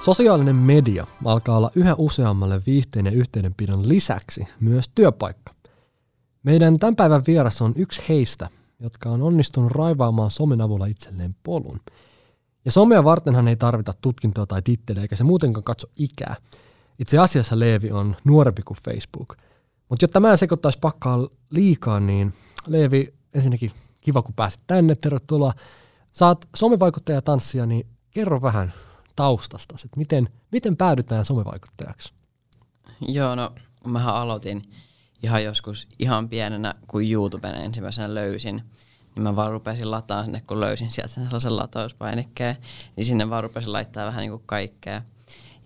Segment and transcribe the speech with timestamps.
[0.00, 5.54] Sosiaalinen media alkaa olla yhä useammalle viihteen ja yhteydenpidon lisäksi myös työpaikka.
[6.42, 11.80] Meidän tämän päivän vieras on yksi heistä, jotka on onnistunut raivaamaan somen avulla itselleen polun.
[12.64, 16.36] Ja somea vartenhan ei tarvita tutkintoa tai titteliä, eikä se muutenkaan katso ikää.
[16.98, 19.36] Itse asiassa Leevi on nuorempi kuin Facebook.
[19.88, 22.34] Mutta jotta mä en sekoittaisi pakkaa liikaa, niin
[22.66, 25.52] Leevi, ensinnäkin kiva kun pääsit tänne, tervetuloa.
[26.12, 28.72] Saat somevaikuttaja ja tanssia, niin kerro vähän
[29.16, 32.12] taustasta, että miten, miten päädytään somevaikuttajaksi?
[33.08, 33.52] Joo, no
[33.84, 34.70] mähän aloitin
[35.22, 38.62] ihan joskus ihan pienenä, kun YouTuben ensimmäisenä löysin,
[39.14, 42.56] niin mä vaan rupesin lataa sinne, kun löysin sieltä sellaisen latauspainikkeen,
[42.96, 45.02] niin sinne vaan rupesin laittaa vähän niin kuin kaikkea.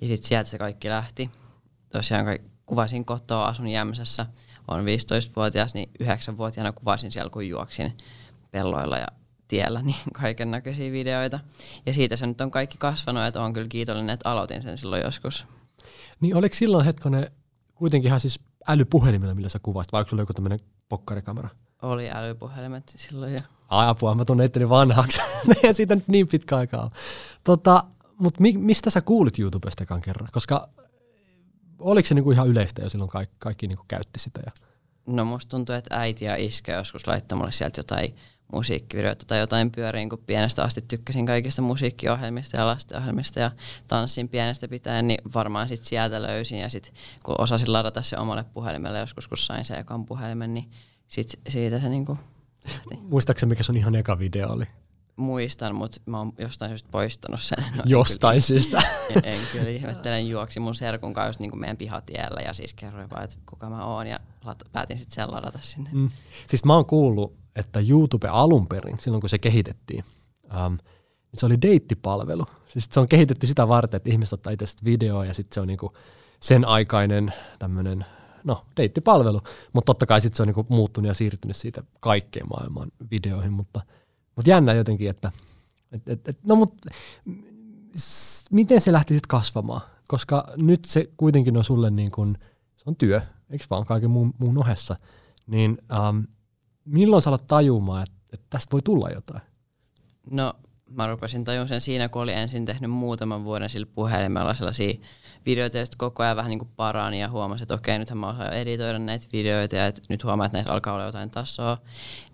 [0.01, 1.31] Ja sitten sieltä se kaikki lähti.
[1.89, 2.27] Tosiaan
[2.67, 4.27] kuvasin kotoa, asun Jämsässä,
[4.69, 7.93] on 15-vuotias, niin 9-vuotiaana kuvasin siellä, kun juoksin
[8.51, 9.07] pelloilla ja
[9.49, 11.41] tiellä niin kaiken näköisiä videoita.
[11.87, 15.03] Ja siitä se nyt on kaikki kasvanut, että on kyllä kiitollinen, että aloitin sen silloin
[15.03, 15.45] joskus.
[16.21, 17.31] Niin oliko silloin hetkonen
[17.75, 21.49] kuitenkin ihan siis älypuhelimilla, millä sä kuvasit, vai onko sulla joku tämmöinen pokkarikamera?
[21.83, 23.41] Oli älypuhelimet silloin jo.
[23.69, 25.23] Ai apua, mä tunnen itteni vanhaksi.
[25.63, 26.91] ja siitä nyt niin pitkä aikaa
[27.45, 27.85] Tota,
[28.19, 30.29] Mutta mi- mistä sä kuulit YouTubestakaan kerran?
[30.33, 30.69] Koska
[31.79, 34.41] oliko se niinku ihan yleistä jo silloin kaikki, kaikki niinku käytti sitä?
[34.47, 34.53] Ja...
[35.07, 38.17] No musta tuntuu, että äiti ja iskä joskus laittoi mulle sieltä jotain
[38.53, 43.51] musiikkivideoita tai jotain pyöriin, kun pienestä asti tykkäsin kaikista musiikkiohjelmista ja lastenohjelmista ja
[43.89, 48.45] tanssin pienestä pitäen, niin varmaan sit sieltä löysin ja sitten kun osasin ladata se omalle
[48.55, 50.71] puhelimelle joskus, kun sain se ekan puhelimen, niin
[51.09, 52.19] sit siitä se niinku.
[53.01, 54.65] Muistaakseni mikä sun ihan eka video oli?
[55.17, 57.65] Muistan, mutta mä oon jostain syystä poistanut sen.
[57.77, 58.83] No, jostain syystä?
[59.11, 63.25] En, en kyllä ihmettelen, juoksi mun serkun kanssa niin meidän pihatiellä ja siis kerroin vaan,
[63.25, 64.21] että kuka mä oon ja
[64.73, 65.91] päätin sitten sen ladata sinne.
[65.93, 66.11] Mm.
[66.47, 70.05] Siis mä oon kuullut että YouTube alun perin, silloin kun se kehitettiin,
[70.67, 70.79] um,
[71.35, 72.47] se oli deittipalvelu.
[72.69, 75.69] Siis se on kehitetty sitä varten, että ihmiset ottaa itse videoa ja sitten se on
[75.69, 75.93] niinku
[76.41, 78.07] sen aikainen tämmöinen,
[78.45, 79.41] no deittipalvelu.
[79.73, 83.81] Mutta totta kai sitten se on niinku muuttunut ja siirtynyt siitä kaikkeen maailman videoihin, mutta,
[84.37, 85.33] mutta jännä jotenkin, että
[85.93, 86.75] et, et, et, no mut,
[88.51, 89.81] miten se lähti sitten kasvamaan?
[90.09, 92.39] Koska nyt se kuitenkin on sulle niin kuin,
[92.77, 94.97] se on työ, eikö vaan kaiken muun, muun ohessa,
[95.47, 95.79] niin
[96.09, 96.27] um,
[96.85, 99.41] milloin sä alat tajumaan, että, että tästä voi tulla jotain?
[100.31, 100.55] No
[100.97, 104.95] mä rupesin tajun sen siinä, kun olin ensin tehnyt muutaman vuoden sillä puhelimella sellaisia
[105.47, 108.29] videoita ja sitten koko ajan vähän niin kuin parani ja huomasin, että okei, nythän mä
[108.29, 111.79] osaan editoida näitä videoita ja nyt huomaan, että näissä alkaa olla jotain tasoa.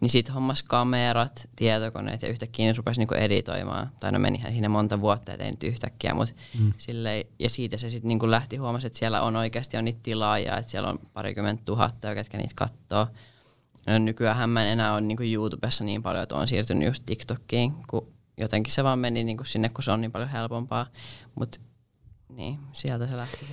[0.00, 3.90] Niin sitten hommas kamerat, tietokoneet ja yhtäkkiä ne rupesin niin editoimaan.
[4.00, 6.72] Tai no menihän siinä monta vuotta, ettei nyt yhtäkkiä, mutta mm.
[6.76, 10.56] silleen, ja siitä se sitten niin lähti huomasi, että siellä on oikeasti on niitä tilaajia,
[10.56, 13.06] että siellä on parikymmentä tuhatta, ketkä niitä katsoo.
[13.86, 17.72] No, nykyään mä en enää ole niin YouTubessa niin paljon, että on siirtynyt just TikTokiin,
[17.88, 20.86] kun jotenkin se vaan meni niin kuin sinne, kun se on niin paljon helpompaa.
[21.34, 21.60] Mutta
[22.28, 23.46] niin, sieltä se lähti.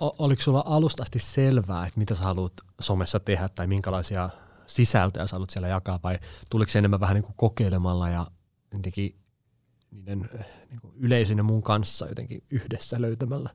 [0.00, 4.30] O- oliko sulla alusta asti selvää, että mitä sä haluat somessa tehdä tai minkälaisia
[4.66, 6.18] sisältöjä sä haluat siellä jakaa vai
[6.50, 8.26] tuliko se enemmän vähän niin kuin kokeilemalla ja
[8.72, 9.16] jotenkin
[9.90, 10.30] niiden
[10.70, 13.50] niin kuin yleisön ja muun kanssa jotenkin yhdessä löytämällä?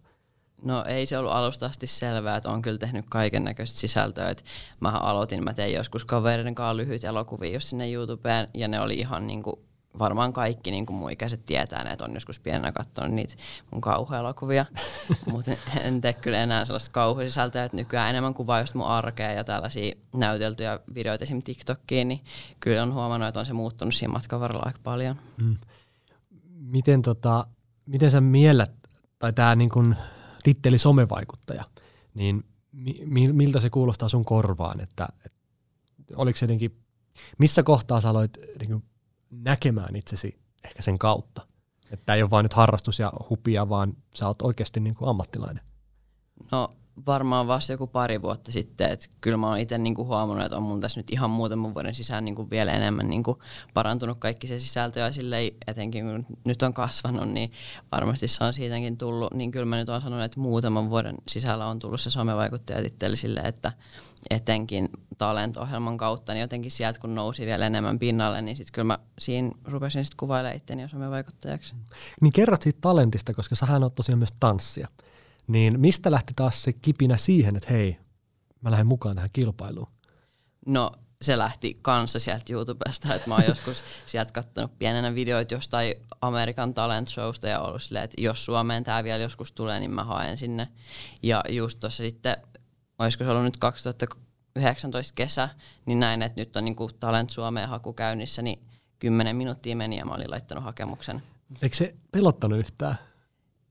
[0.62, 4.30] No ei se ollut alusta asti selvää, että on kyllä tehnyt kaiken näköistä sisältöä.
[4.30, 4.46] Et
[4.80, 8.94] mä aloitin, mä tein joskus kavereiden kanssa lyhyt elokuvia just sinne YouTubeen ja ne oli
[8.94, 9.67] ihan niinku,
[10.00, 13.36] varmaan kaikki niin kuin mun ikäiset tietää, että on joskus pienenä katsonut niitä
[13.72, 14.66] mun kauhuelokuvia,
[15.32, 19.44] mutta en tee kyllä enää sellaista kauhusisältöä, että nykyään enemmän kuvaa just mun arkea ja
[19.44, 21.40] tällaisia näyteltyjä videoita esim.
[21.44, 22.22] TikTokkiin, niin
[22.60, 25.16] kyllä on huomannut, että on se muuttunut siinä matkan varrella aika paljon.
[25.38, 25.58] Mm.
[26.60, 27.48] Miten, tota,
[27.86, 28.72] miten sä miellät,
[29.20, 29.96] tai tämä niin kun
[30.44, 31.64] titteli somevaikuttaja,
[32.14, 32.44] niin
[33.06, 35.40] mi, miltä se kuulostaa sun korvaan, että, että
[36.16, 36.80] oliko se jotenkin,
[37.38, 38.84] missä kohtaa sä aloit niin
[39.32, 41.48] näkemään itsesi ehkä sen kautta?
[41.92, 45.64] Että ei ole vain nyt harrastus ja hupia, vaan sä oot oikeasti niin kuin ammattilainen.
[46.52, 48.92] No varmaan vasta joku pari vuotta sitten.
[48.92, 51.96] Et kyllä mä oon itse niinku huomannut, että on mun tässä nyt ihan muutaman vuoden
[51.96, 53.42] sisään niinku vielä enemmän niinku
[53.74, 57.52] parantunut kaikki se sisältö ja silleen, etenkin kun nyt on kasvanut, niin
[57.92, 59.34] varmasti se on siitäkin tullut.
[59.34, 63.40] Niin kyllä mä nyt oon sanonut, että muutaman vuoden sisällä on tullut se somevaikuttajatitteli sille,
[63.40, 63.74] että
[64.30, 69.00] etenkin talent-ohjelman kautta, niin jotenkin sieltä kun nousi vielä enemmän pinnalle, niin sitten kyllä mä
[69.20, 71.76] siinä rupesin sitten kuvailemaan itteni somevaikuttajaksi.
[72.22, 74.88] Niin kerrot siitä talentista, koska sähän on tosiaan myös tanssia.
[75.48, 77.98] Niin mistä lähti taas se kipinä siihen, että hei,
[78.62, 79.88] mä lähden mukaan tähän kilpailuun?
[80.66, 80.92] No
[81.22, 86.74] se lähti kanssa sieltä YouTubesta, että mä oon joskus sieltä kattonut pienenä videoita jostain Amerikan
[86.74, 90.38] Talent Showsta ja ollut silleen, että jos Suomeen tämä vielä joskus tulee, niin mä haen
[90.38, 90.68] sinne.
[91.24, 92.38] Ja just tuossa sitten,
[93.00, 93.58] olisiko se ollut nyt
[94.64, 95.50] 2019 kesä,
[95.86, 98.60] niin näin, että nyt on niinku Talent Suomeen haku käynnissä, niin
[99.00, 101.24] 10 minuuttia meni ja mä olin laittanut hakemuksen.
[101.62, 102.98] Eikö se pelottanut yhtään?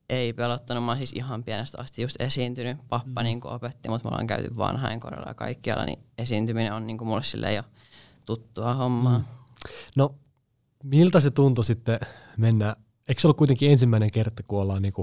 [0.09, 0.85] ei pelottanut.
[0.85, 2.79] Mä oon siis ihan pienestä asti just esiintynyt.
[2.89, 3.25] Pappa mm.
[3.25, 7.55] niin opetti, mutta me ollaan käyty vanhainkorilla ja kaikkialla, niin esiintyminen on niin mulle sille
[7.55, 7.63] jo
[8.25, 9.19] tuttua hommaa.
[9.19, 9.25] Mm.
[9.97, 10.15] No,
[10.83, 12.01] miltä se tuntui sitten
[12.37, 12.77] mennä,
[13.09, 14.95] eikö se ollut kuitenkin ensimmäinen kerta, kun ollaan niin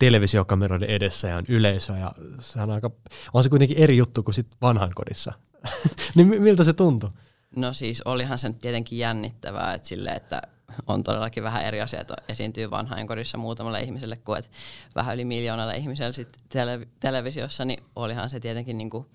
[0.00, 2.90] televisiokameroiden edessä ja on yleisö, ja se on, aika,
[3.32, 5.32] on se kuitenkin eri juttu kuin sitten vanhainkodissa.
[6.14, 7.10] niin miltä se tuntui?
[7.56, 10.42] No siis olihan se tietenkin jännittävää, että, sille, että
[10.86, 14.50] on todellakin vähän eri asia, että esiintyy vanhainkodissa muutamalle ihmiselle kuin että
[14.94, 19.06] vähän yli miljoonalle ihmiselle sit tele- televisiossa, niin olihan se tietenkin niinku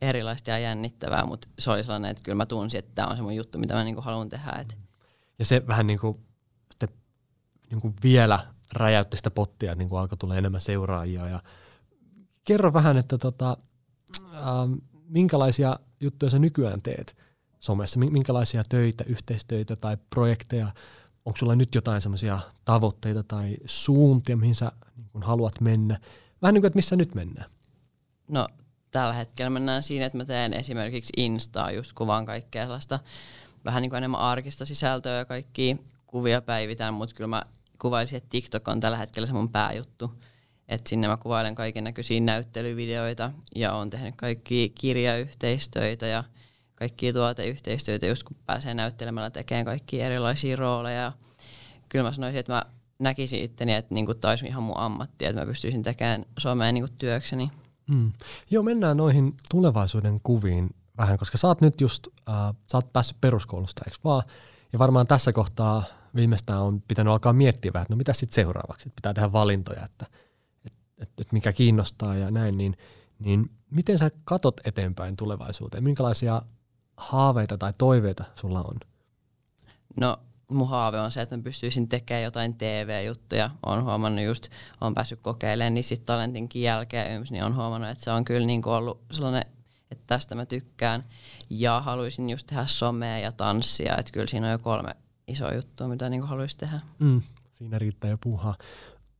[0.00, 3.22] erilaista ja jännittävää, mutta se oli sellainen, että kyllä mä tunsin, että tämä on se
[3.22, 4.50] mun juttu, mitä mä niinku haluan tehdä.
[4.60, 4.78] Et.
[5.38, 6.18] Ja se vähän niin kuin,
[7.70, 11.28] niin kuin vielä räjäytti sitä pottia, että niin kuin alkoi tulla enemmän seuraajia.
[11.28, 11.42] Ja
[12.44, 13.56] kerro vähän, että tota,
[14.34, 14.72] ähm,
[15.08, 17.16] minkälaisia juttuja sä nykyään teet
[17.60, 20.68] somessa, minkälaisia töitä, yhteistöitä tai projekteja
[21.24, 26.00] onko sulla nyt jotain semmoisia tavoitteita tai suuntia, mihin sä niin haluat mennä?
[26.42, 27.50] Vähän niin kuin, että missä nyt mennään?
[28.28, 28.48] No
[28.90, 33.00] tällä hetkellä mennään siinä, että mä teen esimerkiksi Instaa, just kuvaan kaikkea sellaista
[33.64, 35.76] vähän niin kuin enemmän arkista sisältöä ja kaikki
[36.06, 37.42] kuvia päivitään, mutta kyllä mä
[37.78, 40.12] kuvailisin, että TikTok on tällä hetkellä se mun pääjuttu.
[40.68, 46.24] Että sinne mä kuvailen kaiken näköisiä näyttelyvideoita ja on tehnyt kaikki kirjayhteistöitä ja
[46.74, 51.12] kaikkia tuoteyhteistyötä, just kun pääsee näyttelemällä tekemään kaikki erilaisia rooleja.
[51.88, 52.62] Kyllä mä sanoisin, että mä
[52.98, 57.50] näkisin itteni, että niinku olisi ihan mun ammatti, että mä pystyisin tekemään somea niinku työkseni.
[57.86, 58.12] Mm.
[58.50, 62.34] Joo, mennään noihin tulevaisuuden kuviin vähän, koska sä oot nyt just, äh,
[62.70, 64.22] sä oot päässyt peruskoulusta, eikö vaan?
[64.72, 65.84] Ja varmaan tässä kohtaa
[66.16, 69.84] viimeistään on pitänyt alkaa miettiä vähän, että no mitä sitten seuraavaksi, että pitää tehdä valintoja,
[69.84, 70.06] että
[70.66, 72.76] et, et, et mikä kiinnostaa ja näin, niin,
[73.18, 75.84] niin miten sä katot eteenpäin tulevaisuuteen?
[75.84, 76.42] Minkälaisia
[76.96, 78.76] haaveita tai toiveita sulla on?
[80.00, 80.18] No
[80.48, 83.50] mun haave on se, että mä pystyisin tekemään jotain TV-juttuja.
[83.66, 84.48] Olen huomannut just,
[84.80, 88.68] on päässyt kokeilemaan, niin sitten talentinkin jälkeen niin on huomannut, että se on kyllä niin
[88.68, 89.42] ollut sellainen,
[89.90, 91.04] että tästä mä tykkään.
[91.50, 94.96] Ja haluaisin just tehdä somea ja tanssia, että kyllä siinä on jo kolme
[95.28, 96.80] isoa juttua, mitä niin haluaisin tehdä.
[96.98, 97.20] Mm,
[97.52, 98.56] siinä riittää jo puuhaa.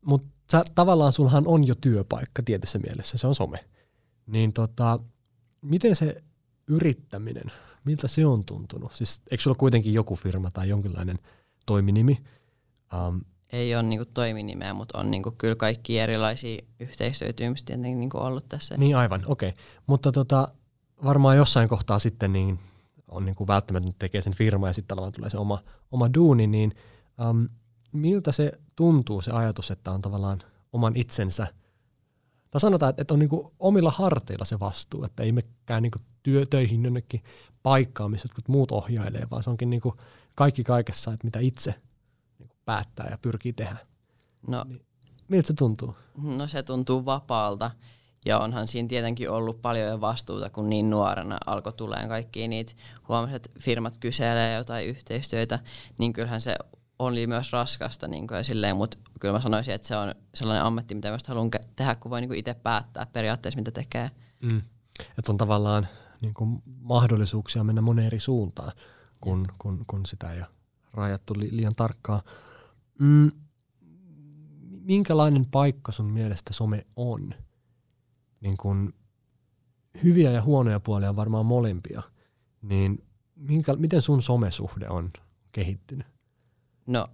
[0.05, 3.65] Mutta tavallaan sulhan on jo työpaikka tietyssä mielessä, se on some.
[4.27, 4.99] Niin tota,
[5.63, 6.23] miten se
[6.67, 7.53] yrittäminen,
[7.85, 8.93] miltä se on tuntunut?
[8.95, 11.19] Siis eikö sulla kuitenkin joku firma tai jonkinlainen
[11.67, 12.25] toiminimi?
[13.09, 13.21] Um,
[13.53, 18.77] ei ole niinku toiminimeä, mutta on niinku kyllä kaikki erilaisia yhteistyötä niinku ollut tässä.
[18.77, 19.49] Niin aivan, okei.
[19.49, 19.63] Okay.
[19.87, 20.49] Mutta tota,
[21.05, 22.59] varmaan jossain kohtaa sitten niin
[23.15, 25.63] on niinku välttämättä tekee sen firma ja sitten tulee se oma,
[25.93, 26.75] oma duuni, niin
[27.31, 27.49] um,
[27.93, 31.47] miltä se tuntuu se ajatus, että on tavallaan oman itsensä–
[32.55, 36.85] tai sanotaan, että on niinku omilla harteilla se vastuu, että ei mekään niinku työ, töihin
[36.85, 37.23] jonnekin
[37.63, 39.97] paikkaan, missä jotkut muut ohjailee, vaan se onkin niinku
[40.35, 41.75] kaikki kaikessa, että mitä itse
[42.39, 43.77] niinku päättää ja pyrkii tehdä.
[44.49, 44.87] No, niin,
[45.29, 45.95] miltä se tuntuu?
[46.23, 47.71] No se tuntuu vapaalta.
[48.25, 52.73] Ja onhan siinä tietenkin ollut paljon jo vastuuta, kun niin nuorena alkoi tulemaan kaikki niitä
[53.09, 55.59] huomasi, että firmat kyselee jotain yhteistyötä,
[55.99, 56.57] niin kyllähän se
[56.99, 60.95] oli myös raskasta, niin kuin, silleen, mutta kyllä mä sanoisin, että se on sellainen ammatti,
[60.95, 64.11] mitä mä haluan tehdä, kun voi niin itse päättää periaatteessa, mitä tekee.
[64.41, 64.63] Mm.
[65.19, 65.89] Että on tavallaan
[66.21, 68.73] niin kuin mahdollisuuksia mennä moneen eri suuntaan,
[69.21, 70.47] kun, kun, kun sitä ei ole
[70.93, 72.21] rajattu li, liian tarkkaan.
[72.99, 73.31] Mm.
[74.71, 77.35] Minkälainen paikka sun mielestä some on?
[78.45, 78.95] Niin kun
[80.03, 82.03] hyviä ja huonoja puolia on varmaan molempia.
[82.63, 83.05] Niin
[83.37, 85.11] minkä, miten sun somesuhde on
[85.53, 86.07] kehittynyt?
[86.87, 87.09] No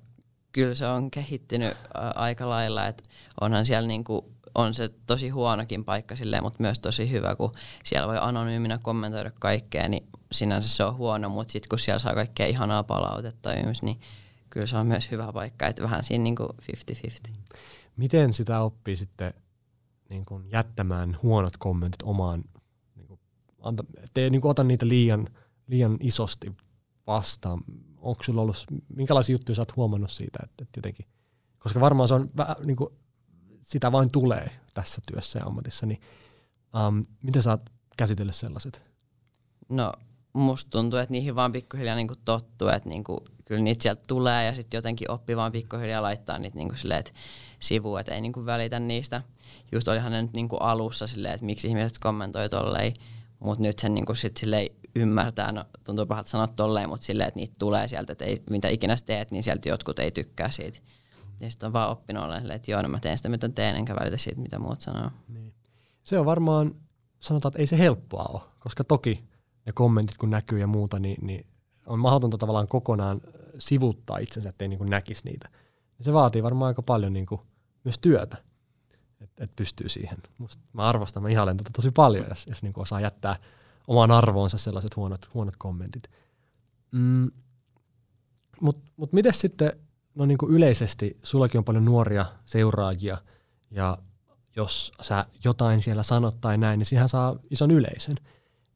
[0.53, 1.77] kyllä se on kehittynyt
[2.15, 3.03] aika lailla, että
[3.41, 7.53] onhan siellä niinku, on se tosi huonokin paikka silleen, mutta myös tosi hyvä, kun
[7.85, 12.15] siellä voi anonyyminä kommentoida kaikkea, niin sinänsä se on huono, mutta sitten kun siellä saa
[12.15, 14.01] kaikkea ihanaa palautetta myös, niin
[14.51, 16.49] kyllä se on myös hyvä paikka, että vähän siinä niinku
[17.31, 17.33] 50-50.
[17.97, 19.35] Miten sitä oppii sitten
[20.11, 22.45] niin kuin jättämään huonot kommentit omaan,
[22.97, 23.21] niin kuin,
[23.61, 25.29] anta, te niin kuin ota niitä liian,
[25.67, 26.53] liian isosti
[27.07, 27.61] vastaan?
[28.01, 31.07] onko sulla ollut, minkälaisia juttuja sä oot huomannut siitä, että, että jotenkin,
[31.59, 32.91] koska varmaan se on vähän niin kuin,
[33.61, 36.01] sitä vain tulee tässä työssä ja ammatissa, niin
[36.89, 38.83] um, miten sä oot käsitellyt sellaiset?
[39.69, 39.93] No
[40.33, 44.55] musta tuntuu, että niihin vaan pikkuhiljaa niinku tottuu, että niinku, kyllä niitä sieltä tulee ja
[44.55, 47.13] sitten jotenkin oppii vaan pikkuhiljaa laittaa niitä niinku silleen, että
[47.61, 49.23] sivuun, että ei niinku välitä niistä.
[49.73, 52.93] Just olihan ne nyt niinku alussa silleen, että miksi ihmiset kommentoi tolleen,
[53.41, 54.67] mutta nyt sen niinku sit silleen
[54.97, 58.69] ymmärtää, no tuntuu pahalta sanoa tolleen, mutta silleen, että niitä tulee sieltä, että ei, mitä
[58.69, 60.79] ikinä teet, niin sieltä jotkut ei tykkää siitä.
[61.41, 63.77] Ja sitten on vaan oppinut olla silleen, että joo, no mä teen sitä, mitä teen,
[63.77, 65.11] enkä välitä siitä, mitä muut sanoo.
[65.29, 65.55] Niin.
[66.05, 66.75] Se on varmaan,
[67.21, 69.25] sanotaan, että ei se helppoa ole, koska toki
[69.67, 71.47] ne kommentit kun näkyy ja muuta, niin, niin
[71.87, 73.21] on mahdotonta tavallaan kokonaan
[73.61, 75.49] sivuttaa itsensä, ettei niin näkisi niitä.
[75.99, 77.41] Ja se vaatii varmaan aika paljon niin kuin
[77.85, 78.37] myös työtä.
[79.21, 80.19] että et pystyy siihen.
[80.39, 83.37] Musta mä arvostan, mä ihailen tätä tosi paljon, jos, jos niin osaa jättää
[83.89, 86.11] omaan arvoonsa sellaiset huonot, huonot kommentit.
[86.93, 87.31] Mm,
[88.61, 89.73] Mutta mut miten sitten
[90.15, 93.19] no niin kuin yleisesti, sullakin on paljon nuoria seuraajia,
[93.71, 93.99] ja
[94.57, 98.17] jos sä jotain siellä sanot tai näin, niin siihen saa ison yleisön.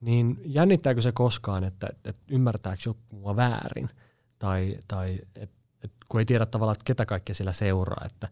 [0.00, 3.90] Niin jännittääkö se koskaan, että, että ymmärtääkö joku mua väärin,
[4.38, 5.50] tai, tai et,
[5.82, 8.28] et, kun ei tiedä tavallaan, että ketä kaikkea siellä seuraa, että,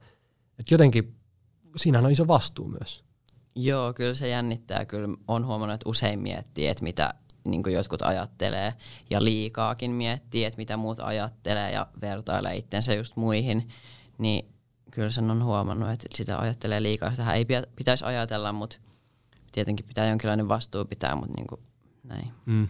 [0.58, 1.16] että jotenkin
[1.76, 3.04] siinähän on iso vastuu myös.
[3.54, 4.84] Joo, kyllä se jännittää.
[4.84, 8.74] Kyllä on huomannut, että usein miettii, että mitä niin kuin jotkut ajattelee
[9.10, 13.68] ja liikaakin miettii, että mitä muut ajattelee ja vertailee itsensä just muihin,
[14.18, 14.48] niin
[14.90, 17.10] kyllä sen on huomannut, että sitä ajattelee liikaa.
[17.10, 18.76] Sitä ei pitäisi ajatella, mutta
[19.52, 21.60] tietenkin pitää jonkinlainen vastuu pitää, mutta niin kuin
[22.02, 22.32] näin.
[22.46, 22.68] Mm.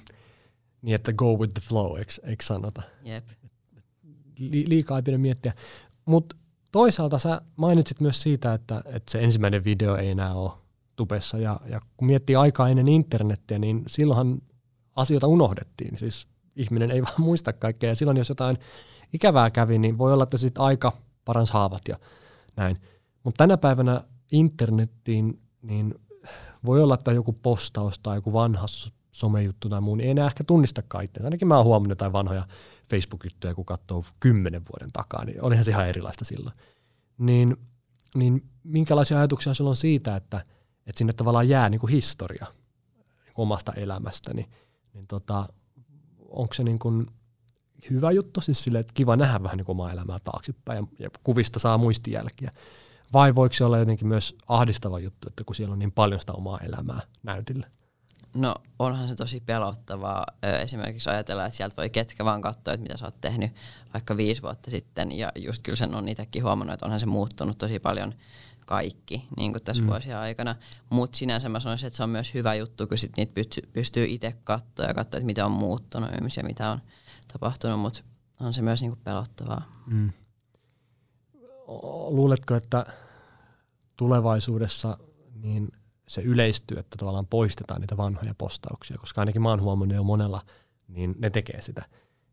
[0.83, 2.83] Niin, että go with the flow, eikö, eikö sanota?
[3.05, 3.29] Jep.
[4.39, 5.53] Li- liikaa ei pidä miettiä.
[6.05, 6.37] Mutta
[6.73, 10.53] toisaalta sä mainitsit myös siitä, että, että se ensimmäinen video ei enää ole
[10.97, 11.39] tubessa.
[11.39, 14.43] Ja, ja kun miettii aikaa ennen internettiä, niin silloinhan
[14.97, 15.99] asioita unohdettiin.
[15.99, 17.91] Siis ihminen ei vaan muista kaikkea.
[17.91, 18.59] Ja silloin jos jotain
[19.13, 20.93] ikävää kävi, niin voi olla, että sitten aika
[21.25, 21.99] parans haavat ja
[22.57, 22.77] näin.
[23.25, 25.95] Mutta tänä päivänä internettiin, niin
[26.67, 28.67] voi olla, että joku postaus tai joku vanha
[29.13, 31.25] somejuttu tai muu, niin ei enää ehkä tunnista kaikkea.
[31.25, 32.47] Ainakin mä oon huomannut jotain vanhoja
[32.91, 36.57] Facebook-juttuja, kun katsoo kymmenen vuoden takaa, niin olihan se ihan erilaista silloin.
[37.19, 37.57] Niin,
[38.15, 40.45] niin minkälaisia ajatuksia sulla on siitä, että,
[40.87, 42.47] että sinne tavallaan jää niin kuin historia
[43.25, 44.51] niin kuin omasta elämästä, niin,
[44.95, 45.49] niin tota,
[46.29, 47.07] onko se niin kuin
[47.91, 51.11] hyvä juttu, siis sille, että kiva nähdä vähän niin kuin omaa elämää taaksepäin ja, ja
[51.25, 52.53] kuvista saa muistijälkiä.
[53.13, 56.33] Vai voiko se olla jotenkin myös ahdistava juttu, että kun siellä on niin paljon sitä
[56.33, 57.67] omaa elämää näytillä?
[58.35, 60.27] No onhan se tosi pelottavaa.
[60.63, 63.53] Esimerkiksi ajatella, että sieltä voi ketkä vaan katsoa, että mitä sä oot tehnyt
[63.95, 65.13] vaikka viisi vuotta sitten.
[65.13, 68.15] Ja just kyllä sen on itsekin huomannut, että onhan se muuttunut tosi paljon
[68.67, 69.89] kaikki niin kuin tässä mm.
[69.89, 70.55] vuosien aikana.
[70.91, 74.05] Mutta sinänsä mä sanoisin, että se on myös hyvä juttu, kun sit niitä pystyy, pystyy
[74.05, 76.81] itse katsoa ja katsoa, että mitä on muuttunut ja mitä on
[77.33, 77.81] tapahtunut.
[77.81, 78.03] Mutta
[78.41, 79.63] on se myös niin kuin pelottavaa.
[79.87, 80.13] Mm.
[82.09, 82.87] Luuletko, että
[83.97, 84.99] tulevaisuudessa
[85.35, 85.73] niin
[86.09, 90.43] se yleistyy, että tavallaan poistetaan niitä vanhoja postauksia, koska ainakin mä oon huomannut jo monella,
[90.89, 91.85] niin ne tekee sitä.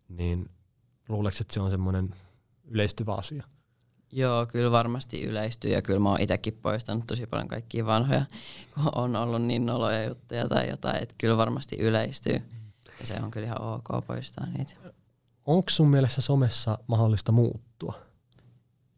[0.09, 0.49] Niin
[1.09, 2.15] luuleeko, että se on semmoinen
[2.63, 3.43] yleistyvä asia?
[4.11, 8.25] Joo, kyllä varmasti yleistyy ja kyllä mä oon itsekin poistanut tosi paljon kaikkia vanhoja,
[8.73, 12.41] kun on ollut niin noloja juttuja tai jotain, että kyllä varmasti yleistyy.
[12.99, 14.73] Ja se on kyllä ihan ok poistaa niitä.
[15.45, 17.93] Onko sun mielestä somessa mahdollista muuttua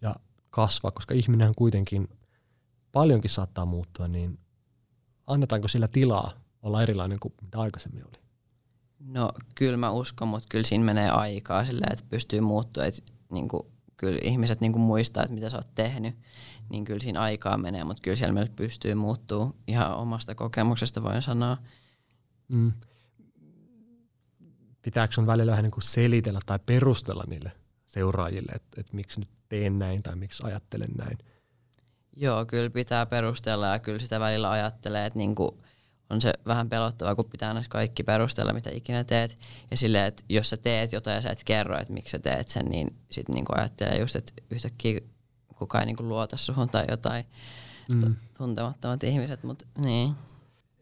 [0.01, 0.15] ja
[0.49, 2.09] kasvaa, koska ihminenhän kuitenkin
[2.91, 4.39] paljonkin saattaa muuttua, niin
[5.33, 8.21] annetaanko sillä tilaa olla erilainen kuin mitä aikaisemmin oli?
[8.99, 12.85] No kyllä mä uskon, mutta kyllä siinä menee aikaa sillä, että pystyy muuttua.
[12.85, 13.63] Että niin kuin,
[13.97, 16.15] kyllä ihmiset niin kuin muistaa, että mitä sä oot tehnyt,
[16.69, 21.21] niin kyllä siinä aikaa menee, mutta kyllä siellä meillä pystyy muuttuu ihan omasta kokemuksesta voin
[21.21, 21.57] sanoa.
[22.47, 22.71] Mm.
[24.81, 27.51] Pitääkö sun välillä vähän niin kuin selitellä tai perustella niille
[27.87, 31.17] seuraajille, että, että miksi nyt teen näin tai miksi ajattelen näin?
[32.15, 35.57] Joo, kyllä pitää perustella ja kyllä sitä välillä ajattelee, että niinku
[36.09, 39.35] on se vähän pelottavaa, kun pitää aina kaikki perustella, mitä ikinä teet.
[39.71, 42.47] Ja silleen, että jos sä teet jotain ja sä et kerro, että miksi sä teet
[42.47, 45.01] sen, niin sitten niinku ajattelee just, että yhtäkkiä
[45.57, 47.25] kukaan ei niinku luota suhun tai jotain
[47.93, 48.15] mm.
[48.37, 50.15] tuntemattomat ihmiset, mutta niin.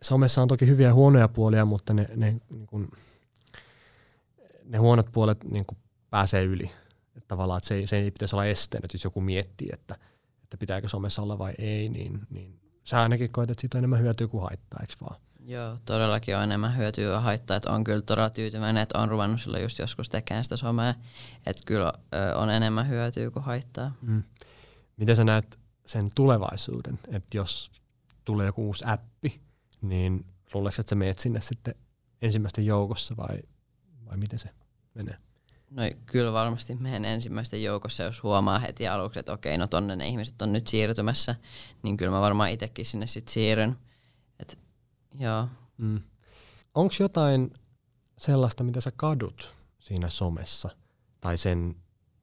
[0.02, 2.92] Somessa on toki hyviä ja huonoja puolia, mutta ne, ne, niin kun,
[4.66, 5.66] ne huonot puolet niin
[6.10, 6.72] pääsee yli.
[7.18, 9.96] Että tavallaan että se, ei, se ei pitäisi olla esteenä, jos joku miettii, että–
[10.50, 14.00] että pitääkö somessa olla vai ei, niin, niin sä ainakin koet, että siitä on enemmän
[14.00, 15.22] hyötyä kuin haittaa, eikö vaan?
[15.46, 19.42] Joo, todellakin on enemmän hyötyä ja haittaa, että on kyllä todella tyytyväinen, että on ruvennut
[19.42, 20.94] silloin just joskus tekemään sitä somea,
[21.46, 21.94] että kyllä
[22.36, 23.92] on enemmän hyötyä kuin haittaa.
[24.02, 24.24] Mm.
[24.98, 27.72] Miten sä näet sen tulevaisuuden, että jos
[28.26, 29.42] tulee joku uusi appi,
[29.82, 31.76] niin luuleeko, että sä meet sinne sitten
[32.22, 33.40] ensimmäisten joukossa vai,
[34.06, 34.50] vai miten se
[34.94, 35.18] menee?
[35.72, 40.08] No kyllä varmasti meidän ensimmäisten joukossa, jos huomaa heti aluksi, että okei, no tonne ne
[40.08, 41.36] ihmiset on nyt siirtymässä,
[41.84, 43.78] niin kyllä mä varmaan itsekin sinne sitten siirryn.
[44.40, 44.60] Et,
[45.20, 45.48] joo.
[45.78, 46.02] Mm.
[46.76, 47.54] Onko jotain
[48.18, 50.70] sellaista, mitä sä kadut siinä somessa
[51.22, 51.76] tai sen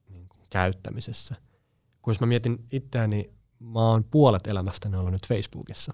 [0.09, 1.35] niin kuin, käyttämisessä?
[2.01, 5.93] Kun jos mä mietin itseäni, mä oon puolet elämästäni ollut nyt Facebookissa,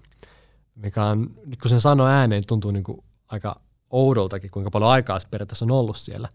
[0.74, 5.18] mikä on, nyt kun sen sanoo ääneen, tuntuu niin kuin aika oudoltakin, kuinka paljon aikaa
[5.30, 6.28] periaatteessa on ollut siellä.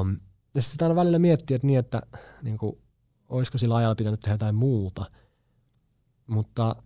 [0.00, 0.16] Um,
[0.54, 2.02] ja sitten aina välillä miettii, että niin, että
[2.42, 2.78] niin kuin,
[3.28, 5.10] olisiko sillä ajalla pitänyt tehdä jotain muuta.
[6.26, 6.76] Mutta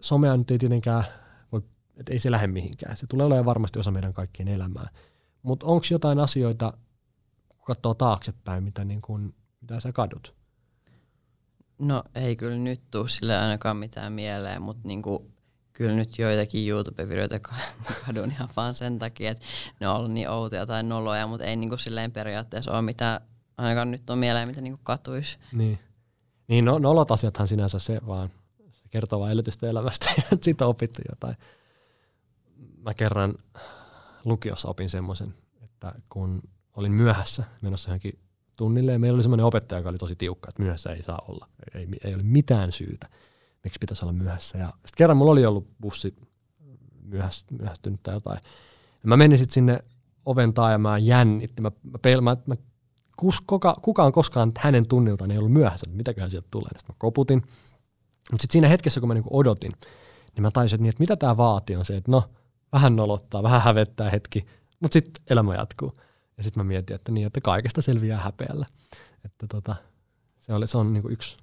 [0.00, 1.04] somea nyt ei tietenkään
[1.52, 1.62] voi,
[1.96, 2.96] että ei se lähde mihinkään.
[2.96, 4.88] Se tulee olemaan varmasti osa meidän kaikkien elämää.
[5.42, 6.72] Mutta onko jotain asioita,
[7.48, 10.34] kun katsoo taaksepäin, mitä, niin kuin, mitä sä kadut?
[11.78, 15.30] No ei kyllä nyt tuu sille ainakaan mitään mieleen, mutta niinku,
[15.72, 17.40] kyllä nyt joitakin YouTube-videoita
[18.06, 19.44] kadun ihan vaan sen takia, että
[19.80, 23.20] ne on ollut niin outoja tai noloja, mutta ei niinku silleen periaatteessa ole mitään,
[23.58, 25.38] ainakaan nyt on mieleen, mitä niinku katuisi.
[25.52, 25.78] Niin.
[26.48, 28.30] Niin no, nolot asiathan sinänsä se vaan
[28.72, 31.36] se kertoo vaan elämästä ja siitä on opittu jotain.
[32.82, 33.34] Mä kerran
[34.24, 36.42] lukiossa opin semmoisen, että kun
[36.76, 38.18] olin myöhässä menossa johonkin
[38.56, 41.48] tunnille ja meillä oli semmoinen opettaja, joka oli tosi tiukka, että myöhässä ei saa olla.
[41.74, 43.08] Ei, ei ole mitään syytä,
[43.64, 44.58] miksi pitäisi olla myöhässä.
[44.58, 46.14] Ja sitten kerran mulla oli ollut bussi
[47.50, 48.40] myöhästynyt tai jotain.
[49.02, 49.78] Ja mä menin sitten sinne
[50.26, 51.62] oven taa ja mä jännitti.
[51.62, 52.54] Mä, mä, mä, mä
[53.16, 56.70] kus, kuka, kukaan koskaan hänen tunniltaan ei ollut myöhässä, että mitäköhän sieltä tulee.
[56.76, 57.38] Sitten mä koputin.
[58.30, 59.72] Mutta sitten siinä hetkessä, kun mä niinku odotin,
[60.34, 62.30] niin mä taisin, että, niin, että mitä tämä vaatii on se, että no,
[62.72, 64.46] vähän nolottaa, vähän hävettää hetki,
[64.80, 65.92] mutta sitten elämä jatkuu.
[66.36, 68.66] Ja sitten mä mietin, että niin, että kaikesta selviää häpeällä.
[69.24, 69.76] Että tota,
[70.38, 71.36] se, oli, se on niinku yksi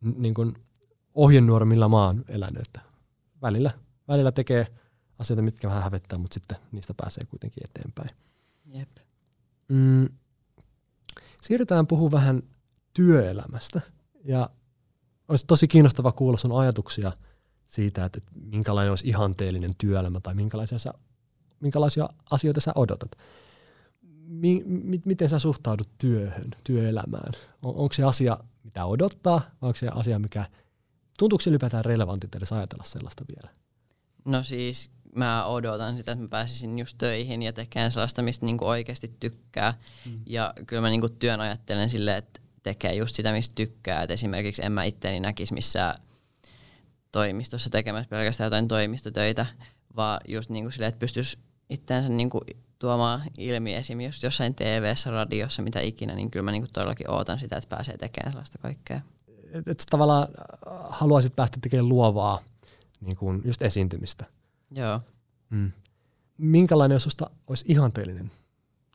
[0.00, 0.52] niinku
[1.14, 2.80] ohjenuora, millä mä oon elänyt, että
[3.42, 3.70] välillä,
[4.08, 4.66] välillä tekee
[5.18, 8.10] asioita, mitkä vähän hävettää, mutta sitten niistä pääsee kuitenkin eteenpäin.
[8.66, 8.88] Jep.
[9.68, 10.08] Mm,
[11.42, 12.42] siirrytään puhumaan vähän
[12.94, 13.80] työelämästä.
[14.24, 14.50] Ja
[15.28, 17.12] olisi tosi kiinnostava kuulla sun ajatuksia
[17.66, 20.92] siitä, että minkälainen olisi ihanteellinen työelämä tai minkälaisia, sä,
[21.60, 23.10] minkälaisia asioita sä odotat
[24.32, 27.32] mi, mi, miten sä suhtaudut työhön, työelämään?
[27.62, 30.46] On, onko se asia, mitä odottaa, vai onko se asia, mikä,
[31.22, 33.50] tuntuuko se ylipäätään relevantit edes ajatella sellaista vielä?
[34.24, 38.66] No siis mä odotan sitä, että mä pääsisin just töihin ja tekemään sellaista, mistä niinku
[38.66, 39.74] oikeasti tykkää.
[40.06, 40.20] Mm.
[40.26, 44.02] Ja kyllä mä niinku työn ajattelen silleen, että tekee just sitä, mistä tykkää.
[44.02, 45.94] Et esimerkiksi en mä itteni näkisi missään
[47.12, 49.46] toimistossa tekemässä pelkästään jotain toimistotöitä,
[49.96, 51.38] vaan just niinku silleen, että pystyisi
[51.70, 52.40] itseänsä niinku
[52.78, 54.00] tuomaan ilmi esim.
[54.00, 57.96] just jossain tv radiossa, mitä ikinä, niin kyllä mä niinku todellakin ootan sitä, että pääsee
[57.98, 59.00] tekemään sellaista kaikkea.
[59.52, 62.40] Et, et tavallaan äh, haluaisit päästä tekemään luovaa
[63.00, 64.24] niin kuin just esiintymistä.
[64.70, 65.00] Joo.
[65.50, 65.72] Mm.
[66.38, 68.30] Minkälainen susta olisi ihanteellinen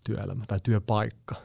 [0.03, 1.35] työelämä tai työpaikka?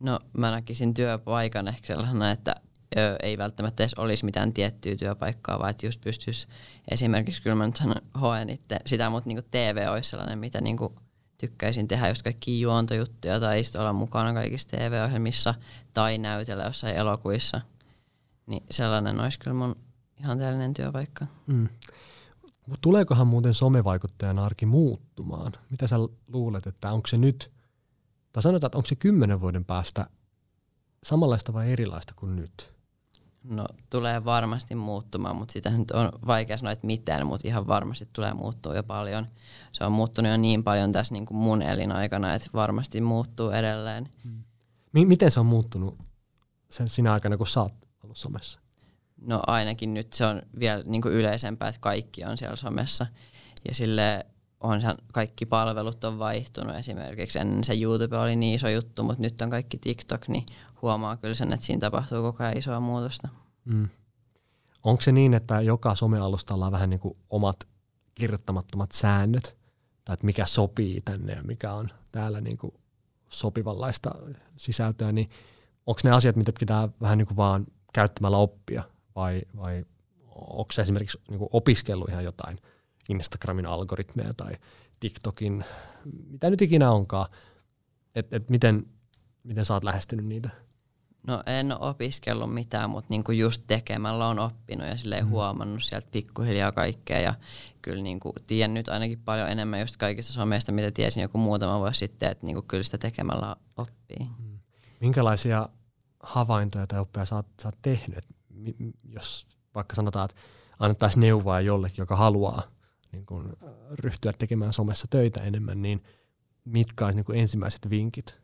[0.00, 2.56] No mä näkisin työpaikan ehkä sellaisena, että
[2.96, 6.48] ö, ei välttämättä edes olisi mitään tiettyä työpaikkaa, vaan että just pystyisi
[6.90, 10.94] esimerkiksi, kyllä mä nyt sanon, hoen itse sitä, mutta niinku TV olisi sellainen, mitä niinku
[11.38, 15.54] tykkäisin tehdä just kaikki juontojuttuja tai olla mukana kaikissa TV-ohjelmissa
[15.94, 17.60] tai näytellä jossain elokuissa.
[18.46, 19.76] Niin sellainen olisi kyllä mun
[20.20, 21.26] ihan tällainen työpaikka.
[21.46, 21.68] Mm.
[22.80, 25.52] Tuleekohan muuten somevaikuttajan arki muuttumaan?
[25.70, 25.96] Mitä sä
[26.28, 27.50] luulet, että onko se nyt,
[28.32, 30.06] tai sanotaan, että onko se kymmenen vuoden päästä
[31.02, 32.77] samanlaista vai erilaista kuin nyt?
[33.44, 38.08] No tulee varmasti muuttumaan, mutta sitä nyt on vaikea sanoa, että mitään, mutta ihan varmasti
[38.12, 39.26] tulee muuttua jo paljon.
[39.72, 44.08] Se on muuttunut jo niin paljon tässä niin kuin mun elinaikana, että varmasti muuttuu edelleen.
[44.24, 44.44] Hmm.
[44.92, 45.98] Miten se on muuttunut
[46.70, 47.72] sen sinä aikana, kun sä oot
[48.04, 48.60] ollut somessa?
[49.20, 53.06] No ainakin nyt se on vielä niin kuin yleisempää, että kaikki on siellä somessa.
[53.68, 54.26] Ja sille
[54.60, 54.80] on
[55.12, 57.38] kaikki palvelut on vaihtunut esimerkiksi.
[57.38, 60.46] Ennen se YouTube oli niin iso juttu, mutta nyt on kaikki TikTok, niin
[60.82, 63.28] huomaa kyllä sen, että siinä tapahtuu koko ajan isoa muutosta.
[63.64, 63.88] Mm.
[64.84, 67.68] Onko se niin, että joka somealustalla on vähän niin kuin omat
[68.14, 69.56] kirjoittamattomat säännöt,
[70.04, 72.74] tai että mikä sopii tänne ja mikä on täällä niin kuin
[73.28, 74.10] sopivanlaista
[74.56, 75.30] sisältöä, niin
[75.86, 78.82] onko ne asiat, mitä pitää vähän niin kuin vaan käyttämällä oppia,
[79.16, 79.84] vai, vai
[80.34, 82.58] onko se esimerkiksi niin kuin opiskellut ihan jotain
[83.08, 84.52] Instagramin algoritmeja tai
[85.00, 85.64] TikTokin,
[86.30, 87.26] mitä nyt ikinä onkaan,
[88.14, 88.86] että et miten,
[89.44, 90.50] miten sä oot lähestynyt niitä?
[91.26, 95.30] No en ole opiskellut mitään, mutta niinku just tekemällä on oppinut ja silleen mm.
[95.30, 97.20] huomannut sieltä pikkuhiljaa kaikkea.
[97.20, 97.34] Ja
[97.82, 101.98] kyllä niinku tiedän nyt ainakin paljon enemmän just kaikista someista, mitä tiesin joku muutama vuosi
[101.98, 104.26] sitten, että niinku kyllä sitä tekemällä oppii.
[104.38, 104.58] Mm.
[105.00, 105.68] Minkälaisia
[106.22, 108.24] havaintoja tai oppeja sä oot, sä oot tehnyt?
[109.04, 110.40] Jos vaikka sanotaan, että
[110.78, 112.62] annettaisiin neuvoa jollekin, joka haluaa
[113.12, 113.56] niin kun,
[113.90, 116.02] ryhtyä tekemään somessa töitä enemmän, niin
[116.64, 118.40] mitkä olisi niin ensimmäiset vinkit?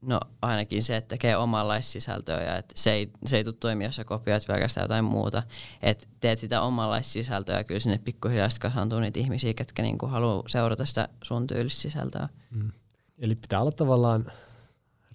[0.00, 3.88] No ainakin se, että tekee omanlaista sisältöä ja että se ei, se ei tule toimia,
[3.88, 5.42] jos sä kopioit pelkästään jotain muuta.
[5.82, 10.42] Että teet sitä omanlaista sisältöä ja kyllä sinne pikkuhiljaa kasaantuu niitä ihmisiä, ketkä niinku haluaa
[10.48, 12.28] seurata sitä sun tyylistä sisältöä.
[12.50, 12.72] Mm.
[13.18, 14.32] Eli pitää olla tavallaan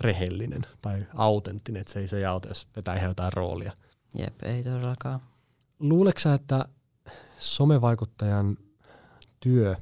[0.02, 3.72] rehellinen tai autenttinen, että se ei se auta, jos vetää ihan jotain roolia.
[4.16, 5.20] Jep, ei todellakaan.
[5.80, 6.66] Luuleeko että
[7.42, 8.58] somevaikuttajan
[9.40, 9.76] työ,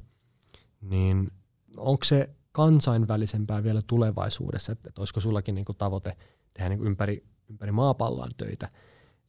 [0.80, 1.30] niin
[1.76, 6.16] onko se kansainvälisempää vielä tulevaisuudessa, että, olisiko sullakin niin kuin tavoite
[6.54, 8.68] tehdä niin kuin ympäri, ympäri maapalloa töitä,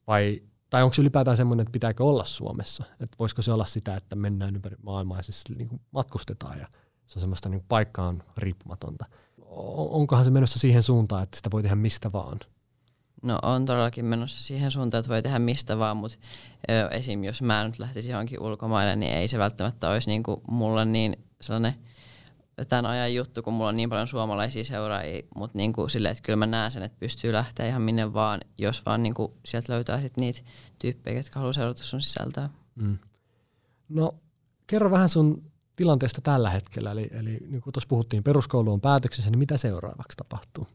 [0.06, 2.84] vai tai onko se ylipäätään semmoinen, että pitääkö olla Suomessa?
[3.00, 6.66] Että voisiko se olla sitä, että mennään ympäri maailmaa ja siis niin kuin matkustetaan ja
[7.06, 9.06] se on semmoista niin paikkaan riippumatonta.
[9.46, 12.40] Onkohan se menossa siihen suuntaan, että sitä voi tehdä mistä vaan?
[13.22, 16.18] No on todellakin menossa siihen suuntaan, että voi tehdä mistä vaan, mutta
[16.90, 17.24] esim.
[17.24, 21.74] jos mä nyt lähtisin johonkin ulkomaille, niin ei se välttämättä olisi niinku mulle niin sellainen
[22.68, 26.36] tämän ajan juttu, kun mulla on niin paljon suomalaisia seuraajia, mutta niinku silleen, että kyllä
[26.36, 30.16] mä näen sen, että pystyy lähteä ihan minne vaan, jos vaan niinku sieltä löytää sit
[30.16, 30.40] niitä
[30.78, 32.50] tyyppejä, jotka haluaa seurata sun sisältöä.
[32.74, 32.98] Mm.
[33.88, 34.12] No
[34.66, 39.30] kerro vähän sun tilanteesta tällä hetkellä, eli, eli niin kuin tuossa puhuttiin, peruskoulu on päätöksessä,
[39.30, 40.66] niin mitä seuraavaksi tapahtuu?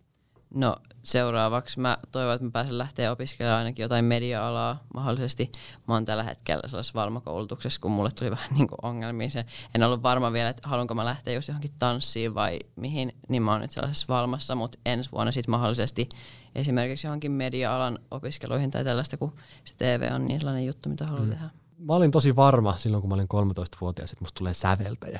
[0.53, 5.51] No seuraavaksi mä toivon, että mä pääsen lähteä opiskelemaan ainakin jotain media-alaa mahdollisesti.
[5.87, 9.45] Mä oon tällä hetkellä sellaisessa valmakoulutuksessa, kun mulle tuli vähän niin ongelmia se.
[9.75, 13.51] En ollut varma vielä, että haluanko mä lähteä just johonkin tanssiin vai mihin, niin mä
[13.51, 16.09] oon nyt sellaisessa valmassa, mutta ensi vuonna sitten mahdollisesti
[16.55, 19.33] esimerkiksi johonkin media-alan opiskeluihin tai tällaista, kun
[19.63, 21.29] se TV on niin sellainen juttu, mitä haluan mm.
[21.29, 21.49] tehdä.
[21.77, 25.19] Mä olin tosi varma silloin, kun mä olin 13-vuotias, että musta tulee säveltäjä.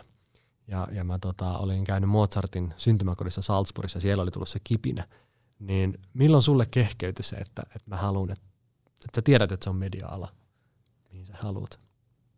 [0.68, 5.08] Ja, ja mä tota, olin käynyt Mozartin syntymäkodissa Salzburgissa, siellä oli tullut se kipinä.
[5.60, 8.46] Niin milloin sulle kehkeytyi se, että, että mä haluan, että,
[8.86, 10.32] että sä tiedät, että se on media-ala,
[11.12, 11.80] mihin sä haluat?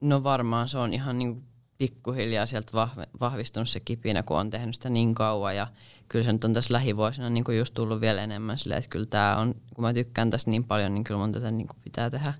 [0.02, 1.44] No varmaan se on ihan niin
[1.78, 2.72] pikkuhiljaa sieltä
[3.20, 5.56] vahvistunut se kipinä, kun on tehnyt sitä niin kauan.
[5.56, 5.68] Ja
[6.10, 9.06] kyllä se nyt on tässä lähivuosina niin kuin just tullut vielä enemmän silleen, että kyllä
[9.06, 12.10] tämä on, kun mä tykkään tästä niin paljon, niin kyllä mun tätä niin kuin pitää
[12.10, 12.34] tehdä.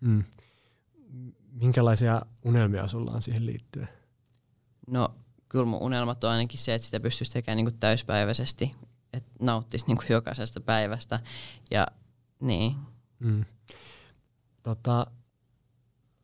[0.00, 0.24] Mm.
[1.52, 3.88] Minkälaisia unelmia sulla on siihen liittyen?
[4.88, 5.14] No
[5.48, 8.72] kyllä mun unelmat on ainakin se, että sitä pystyisi tekemään niin kuin täyspäiväisesti,
[9.12, 11.20] että nauttisi niin kuin jokaisesta päivästä.
[11.70, 11.86] Ja
[12.40, 12.76] niin.
[13.18, 13.44] Mm.
[14.62, 15.06] Tota,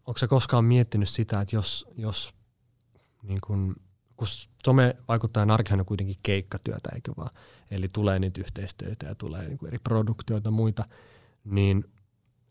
[0.07, 2.35] onko sä koskaan miettinyt sitä, että jos, jos
[3.22, 3.77] niin kun,
[4.16, 4.29] kun
[4.64, 7.31] some vaikuttaa arkihan on kuitenkin keikkatyötä, eikö vaan?
[7.70, 10.85] Eli tulee niitä yhteistyötä ja tulee niin eri produktioita ja muita,
[11.44, 11.85] niin,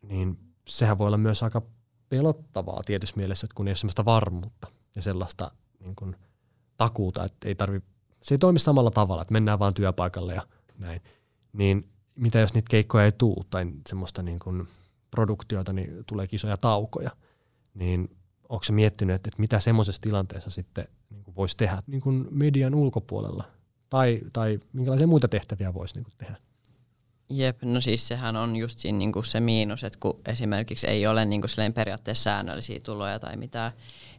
[0.01, 1.61] niin sehän voi olla myös aika
[2.09, 5.51] pelottavaa tietyssä mielessä, että kun ei ole sellaista varmuutta ja sellaista
[5.83, 6.15] niin kuin
[6.77, 7.81] takuuta, että ei tarvi,
[8.21, 10.41] se ei toimi samalla tavalla, että mennään vaan työpaikalle ja
[10.77, 11.01] näin.
[11.53, 14.67] Niin mitä jos niitä keikkoja ei tule tai semmoista niin kuin
[15.11, 17.11] produktioita, niin tulee isoja taukoja,
[17.73, 18.17] niin
[18.49, 22.27] onko se miettinyt, että, että mitä semmoisessa tilanteessa sitten niin kuin voisi tehdä niin kuin
[22.31, 23.43] median ulkopuolella?
[23.89, 26.35] Tai, tai minkälaisia muita tehtäviä voisi niin kuin tehdä?
[27.29, 31.25] Jep, no siis sehän on just siinä niinku se miinus, että kun esimerkiksi ei ole
[31.25, 33.71] niinku periaatteessa säännöllisiä tuloja tai mitään,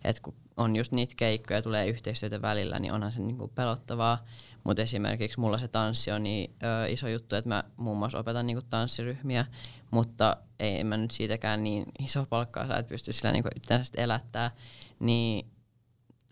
[0.05, 4.25] että kun on just niitä keikkoja, tulee yhteistyötä välillä, niin onhan se niinku pelottavaa.
[4.65, 8.47] Mutta esimerkiksi mulla se tanssi on niin ö, iso juttu, että mä muun muassa opetan
[8.47, 9.47] niinku tanssiryhmiä,
[9.91, 14.51] mutta ei mä nyt siitäkään niin iso palkkaa saa, että pystyisi sillä niinku itseänsä elättää.
[15.01, 15.47] Niin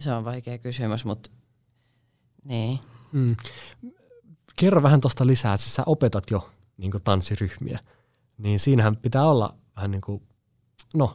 [0.01, 1.31] se on vaikea kysymys, mutta
[2.45, 2.81] niin.
[3.13, 3.37] Mm.
[4.57, 7.79] Kerro vähän tuosta lisää, siis sä opetat jo niin tanssiryhmiä,
[8.39, 10.23] niin siinähän pitää olla vähän niin kuin,
[10.95, 11.15] no,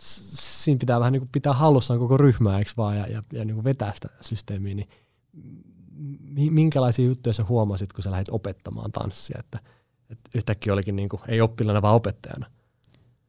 [0.00, 3.54] siinä pitää vähän niin kuin pitää hallussaan koko ryhmää, eikö vaan, ja, ja, ja niin
[3.54, 4.88] kuin vetää sitä systeemiä, niin
[6.50, 9.58] minkälaisia juttuja sä huomasit, kun sä lähdit opettamaan tanssia, että,
[10.10, 12.46] että yhtäkkiä olikin niin kuin, ei oppilana, vaan opettajana?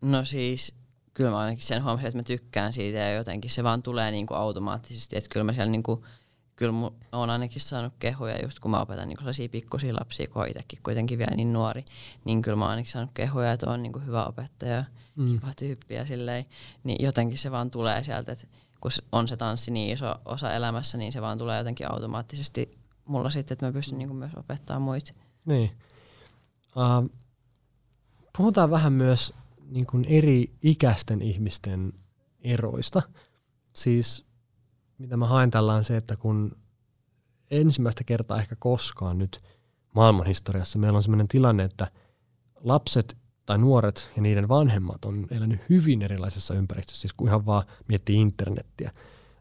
[0.02, 0.74] No siis
[1.14, 4.28] kyllä mä ainakin sen huomasin, että mä tykkään siitä ja jotenkin se vaan tulee niin
[4.28, 6.02] kuin automaattisesti, että kyllä mä siellä niin kuin
[6.56, 10.80] kyllä olen ainakin saanut kehuja just kun mä opetan niin sellaisia pikkusia lapsia, kun itsekin
[10.84, 11.86] kuitenkin vielä niin nuori,
[12.26, 14.84] niin kyllä mä oon ainakin saanut kehuja, että on niin hyvä opettaja,
[15.16, 15.28] mm.
[15.28, 16.46] kiva tyyppi ja silleen,
[16.84, 18.48] niin jotenkin se vaan tulee sieltä, että
[18.82, 23.30] kun on se tanssi niin iso osa elämässä, niin se vaan tulee jotenkin automaattisesti mulla
[23.30, 25.14] sitten, että mä pystyn niin myös opettamaan muita.
[25.46, 25.72] Niin.
[26.76, 27.10] Uh,
[28.38, 29.34] puhutaan vähän myös
[29.70, 31.94] niin kuin eri ikäisten ihmisten
[32.40, 33.02] eroista.
[33.74, 34.26] Siis
[34.98, 36.58] mitä mä haen tällä on se, että kun
[37.52, 39.40] ensimmäistä kertaa ehkä koskaan nyt
[39.96, 41.92] maailmanhistoriassa meillä on sellainen tilanne, että
[42.56, 43.18] lapset
[43.52, 48.22] tai nuoret ja niiden vanhemmat on elänyt hyvin erilaisessa ympäristössä, siis kun ihan vaan miettii
[48.22, 48.92] internettiä.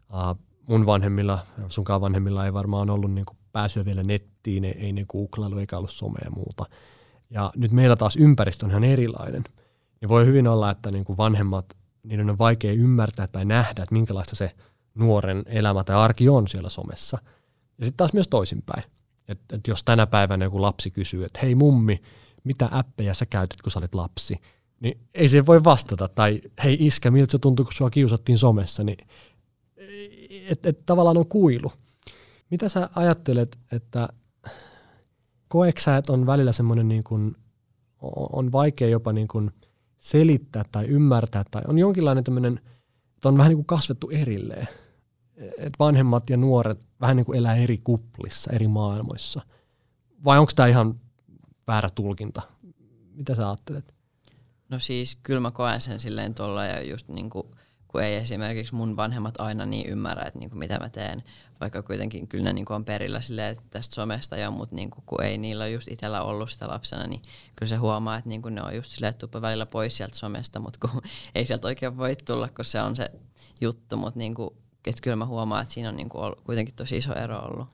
[0.09, 5.05] Uh, mun vanhemmilla, sunkaan vanhemmilla ei varmaan ollut niin pääsyä vielä nettiin, ei, ei ne
[5.05, 6.65] googlailu eikä ollut somea ja muuta.
[7.29, 9.43] Ja nyt meillä taas ympäristö on ihan erilainen.
[10.01, 13.93] Niin voi hyvin olla, että niin kuin vanhemmat, niiden on vaikea ymmärtää tai nähdä, että
[13.93, 14.51] minkälaista se
[14.95, 17.17] nuoren elämä tai arki on siellä somessa.
[17.77, 18.83] Ja sitten taas myös toisinpäin.
[19.27, 22.01] Että et jos tänä päivänä joku lapsi kysyy, että hei mummi,
[22.43, 24.37] mitä appeja sä käytit, kun sä olit lapsi,
[24.79, 26.07] niin ei se voi vastata.
[26.07, 28.97] Tai hei iskä, miltä se tuntui, kun sua kiusattiin somessa, niin
[30.49, 31.71] että et, tavallaan on kuilu.
[32.49, 34.09] Mitä sä ajattelet, että
[35.47, 37.35] koeksä, että on välillä semmoinen niin kuin,
[38.31, 39.51] on vaikea jopa niin kuin
[39.97, 42.59] selittää tai ymmärtää, tai on jonkinlainen tämmöinen,
[43.15, 44.67] että on vähän niin kuin kasvettu erilleen
[45.57, 49.41] että vanhemmat ja nuoret vähän niin kuin elää eri kuplissa, eri maailmoissa?
[50.25, 50.99] Vai onko tämä ihan
[51.71, 52.41] väärä tulkinta?
[53.15, 53.93] Mitä sä ajattelet?
[54.69, 57.47] No siis kyllä mä koen sen silleen tuolla ja just niin kuin,
[57.87, 61.23] kun ei esimerkiksi mun vanhemmat aina niin ymmärrä, että niinku mitä mä teen,
[61.59, 65.37] vaikka kuitenkin kyllä ne niinku on perillä silleen, tästä somesta jo, mutta niinku, kun ei
[65.37, 67.21] niillä just itsellä ollut sitä lapsena, niin
[67.55, 70.87] kyllä se huomaa, että niinku ne on just silleen, että välillä pois sieltä somesta, mutta
[70.87, 71.01] kun
[71.35, 73.11] ei sieltä oikein voi tulla, kun se on se
[73.61, 74.57] juttu, mutta niinku,
[74.87, 77.67] että kyllä mä huomaan, että siinä on niinku ollut, kuitenkin tosi iso ero ollut.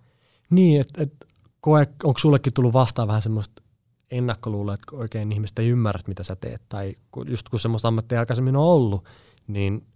[0.50, 1.14] Niin, että et,
[1.62, 3.67] koe, onko sullekin tullut vastaan vähän semmoista
[4.12, 8.56] ennakkoluuloa, että oikein ihmiset ei ymmärrä, mitä sä teet, tai just kun semmoista ammattia aikaisemmin
[8.56, 9.06] on ollut,
[9.48, 9.88] niin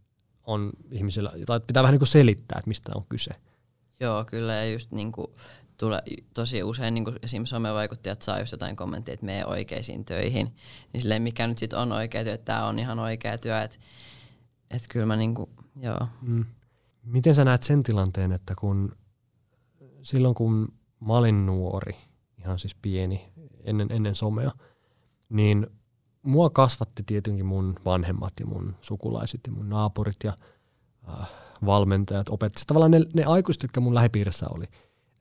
[0.43, 3.31] on ihmisillä, tai pitää vähän niin kuin selittää, että mistä on kyse.
[3.99, 5.27] Joo, kyllä, ja just niin kuin
[5.77, 6.01] tule,
[6.33, 10.55] tosi usein niin esimerkiksi somevaikuttajat saa just jotain kommenttia, että mene oikeisiin töihin,
[10.93, 13.77] niin silleen mikä nyt sitten on oikea työ, että tämä on ihan oikea työ, että
[14.71, 15.49] et kyllä mä niin kuin,
[15.81, 16.07] joo.
[16.21, 16.45] Mm.
[17.03, 18.95] Miten sä näet sen tilanteen, että kun
[20.01, 21.95] silloin kun mä olin nuori,
[22.41, 23.31] ihan siis pieni,
[23.63, 24.51] ennen, ennen somea,
[25.29, 25.67] niin
[26.23, 30.33] mua kasvatti tietenkin mun vanhemmat ja mun sukulaiset ja mun naapurit ja
[31.09, 31.29] äh,
[31.65, 32.67] valmentajat, opettajat.
[32.67, 34.65] Tavallaan ne, ne aikuiset, jotka mun lähipiirissä oli.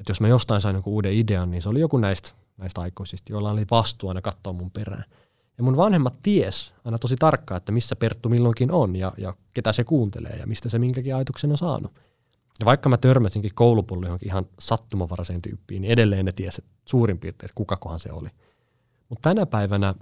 [0.00, 3.33] Että jos mä jostain sain joku uuden idean, niin se oli joku näistä, näistä aikuisista,
[3.33, 5.04] joilla oli vastuu aina katsoa mun perään.
[5.59, 9.72] Ja mun vanhemmat ties aina tosi tarkkaan, että missä Perttu milloinkin on ja, ja ketä
[9.72, 11.92] se kuuntelee ja mistä se minkäkin ajatuksen on saanut.
[12.61, 17.46] Ja vaikka mä törmäsinkin koulupullo johonkin ihan sattumavaraiseen tyyppiin, niin edelleen ne tiesi suurin piirtein,
[17.46, 18.29] että kukakohan se oli.
[19.09, 19.94] Mutta tänä päivänä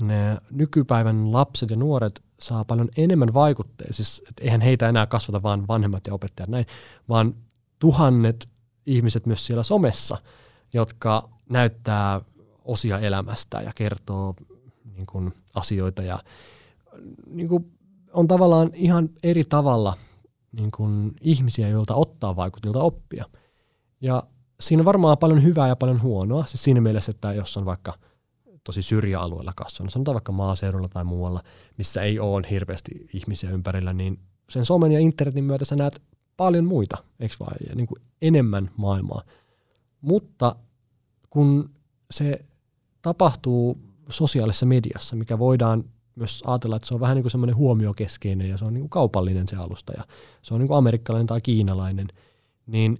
[0.00, 3.92] ne nykypäivän lapset ja nuoret saa paljon enemmän vaikutteita.
[3.92, 6.66] Siis, että eihän heitä enää kasvata vain vanhemmat ja opettajat näin,
[7.08, 7.34] vaan
[7.78, 8.48] tuhannet
[8.86, 10.18] ihmiset myös siellä somessa,
[10.72, 12.20] jotka näyttää
[12.64, 14.34] osia elämästä ja kertoo
[14.94, 16.18] niin kuin, asioita ja
[17.26, 17.72] niin kuin,
[18.12, 19.96] on tavallaan ihan eri tavalla
[20.52, 23.24] niin kuin, ihmisiä, joilta ottaa vaikutteilta oppia.
[24.00, 24.22] Ja
[24.60, 26.46] siinä on varmaan paljon hyvää ja paljon huonoa.
[26.46, 27.94] Siis siinä mielessä, että jos on vaikka–
[28.64, 31.42] tosi syrjäalueella kasvanut, sanotaan vaikka maaseudulla tai muualla,
[31.78, 36.02] missä ei ole hirveästi ihmisiä ympärillä, niin sen somen ja internetin myötä sä näet
[36.36, 39.22] paljon muita, eikö vai, ja niin kuin enemmän maailmaa.
[40.00, 40.56] Mutta
[41.30, 41.70] kun
[42.10, 42.44] se
[43.02, 45.84] tapahtuu sosiaalisessa mediassa, mikä voidaan
[46.16, 48.90] myös ajatella, että se on vähän niin kuin semmoinen huomiokeskeinen ja se on niin kuin
[48.90, 50.04] kaupallinen se alusta ja
[50.42, 52.08] se on niin kuin amerikkalainen tai kiinalainen,
[52.66, 52.98] niin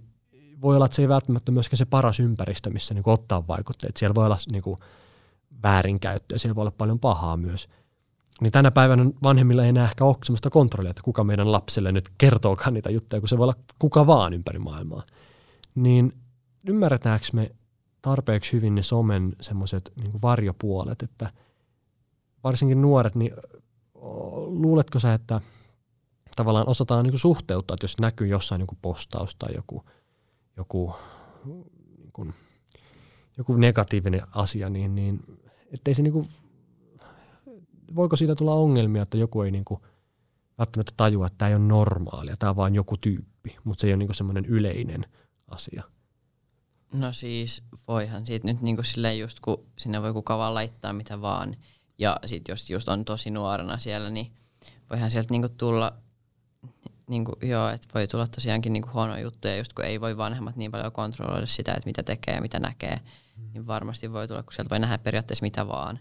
[0.61, 3.97] voi olla, että se ei välttämättä myöskään se paras ympäristö, missä niin kuin ottaa vaikutteet.
[3.97, 4.79] Siellä voi olla niin kuin
[5.63, 7.67] väärinkäyttöä, siellä voi olla paljon pahaa myös.
[8.41, 12.09] Niin tänä päivänä vanhemmilla ei enää ehkä ole sellaista kontrollia, että kuka meidän lapselle nyt
[12.17, 15.03] kertookaan niitä juttuja, kun se voi olla kuka vaan ympäri maailmaa.
[15.75, 16.13] Niin
[16.67, 17.51] ymmärretäänkö me
[18.01, 21.31] tarpeeksi hyvin ne somen semmoiset niin varjopuolet, että
[22.43, 23.31] varsinkin nuoret, niin
[24.45, 25.41] luuletko sä, että
[26.35, 29.83] tavallaan osataan niin suhteuttaa, että jos näkyy jossain niin postaus tai joku,
[30.57, 30.95] joku,
[31.97, 32.33] niin kuin,
[33.37, 35.19] joku negatiivinen asia, niin, niin
[35.71, 36.27] ettei se niinku,
[37.95, 39.81] voiko siitä tulla ongelmia, että joku ei niinku
[40.57, 43.93] välttämättä tajua, että tämä ei ole normaalia, tämä on vain joku tyyppi, mutta se ei
[43.93, 45.05] ole niinku semmoinen yleinen
[45.47, 45.83] asia.
[46.93, 51.21] No siis voihan siitä nyt niinku silleen just, kun sinne voi kuka vaan laittaa mitä
[51.21, 51.55] vaan,
[51.97, 54.31] ja sitten jos just on tosi nuorena siellä, niin
[54.89, 55.93] voihan sieltä niinku tulla,
[57.09, 60.71] niinku, joo, että voi tulla tosiaankin niinku huonoja juttuja, just kun ei voi vanhemmat niin
[60.71, 62.99] paljon kontrolloida sitä, että mitä tekee, mitä näkee,
[63.37, 63.49] mm.
[63.53, 65.99] niin varmasti voi tulla, kun sieltä voi nähdä periaatteessa mitä vaan.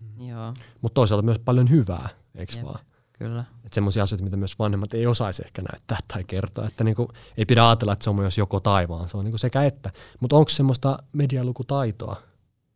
[0.00, 0.28] Mm.
[0.28, 0.54] Joo.
[0.82, 2.80] Mutta toisaalta myös paljon hyvää, eikö Jep, vaan?
[3.12, 3.44] Kyllä.
[3.64, 6.66] Että semmoisia asioita, mitä myös vanhemmat ei osaisi ehkä näyttää tai kertoa.
[6.66, 9.62] Että niinku, ei pidä ajatella, että se on myös joko taivaan, se on niinku sekä
[9.62, 9.90] että.
[10.20, 12.16] Mutta onko semmoista medialukutaitoa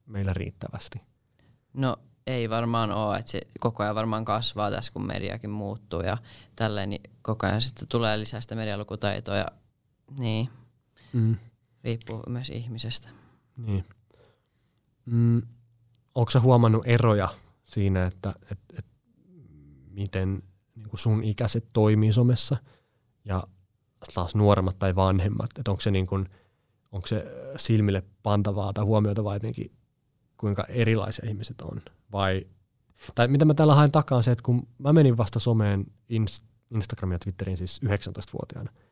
[0.07, 1.01] meillä riittävästi?
[1.73, 6.17] No ei varmaan ole, että se koko ajan varmaan kasvaa tässä, kun mediakin muuttuu ja
[6.57, 9.47] tälleen, niin koko ajan sitten tulee lisää sitä medialukutaitoa ja
[10.19, 10.49] niin,
[11.13, 11.37] mm.
[11.85, 13.09] riippuu myös ihmisestä.
[13.57, 13.85] Niin.
[15.05, 15.43] Mm,
[16.15, 17.29] Onko sä huomannut eroja
[17.65, 18.85] siinä, että et, et,
[19.91, 20.43] miten
[20.77, 22.57] niin sun ikäiset toimii somessa
[23.25, 23.45] ja
[24.15, 25.51] taas nuoremmat tai vanhemmat?
[25.59, 26.29] Että onko se, niin kuin,
[26.93, 29.73] onko se silmille pantavaa tai huomiota vai jotenkin
[30.40, 31.83] kuinka erilaisia ihmiset on?
[32.12, 32.46] Vai,
[33.14, 35.87] tai mitä mä täällä haen takaa se, että kun mä menin vasta someen
[36.70, 38.70] Instagramiin ja Twitteriin siis 19-vuotiaana–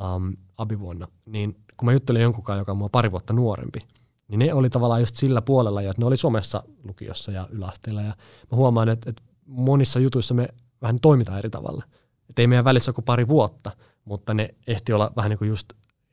[0.00, 3.80] um, abivuonna, niin kun mä juttelin jonkun kanssa, joka on mua pari vuotta nuorempi,
[4.28, 8.02] niin ne oli tavallaan just sillä puolella, että ne oli somessa lukiossa ja yläasteella.
[8.02, 8.14] Ja
[8.50, 10.48] mä huomaan, että, että monissa jutuissa me
[10.82, 11.84] vähän toimitaan eri tavalla.
[12.28, 13.70] Että ei meidän välissä kuin pari vuotta,
[14.04, 15.72] mutta ne ehti olla vähän niin kuin just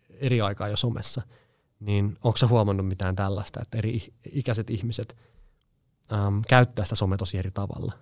[0.09, 1.21] eri aikaa jo somessa.
[1.79, 5.17] Niin onko sä huomannut mitään tällaista, että eri ikäiset ihmiset
[6.11, 7.93] äm, käyttää sitä somea tosi eri tavalla?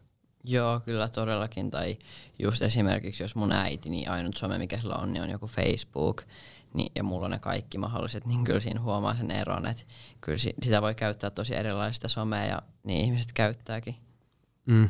[0.44, 1.72] Joo, kyllä todellakin.
[1.72, 1.96] Tai
[2.40, 6.24] just esimerkiksi, jos mun äiti, niin ainut some, mikä sillä on, niin on joku Facebook.
[6.74, 9.84] Niin, ja mulla on ne kaikki mahdolliset, niin kyllä siinä huomaa sen eron, että
[10.22, 13.96] kyllä sitä voi käyttää tosi erilaista somea ja niin ihmiset käyttääkin.
[14.66, 14.90] Mm.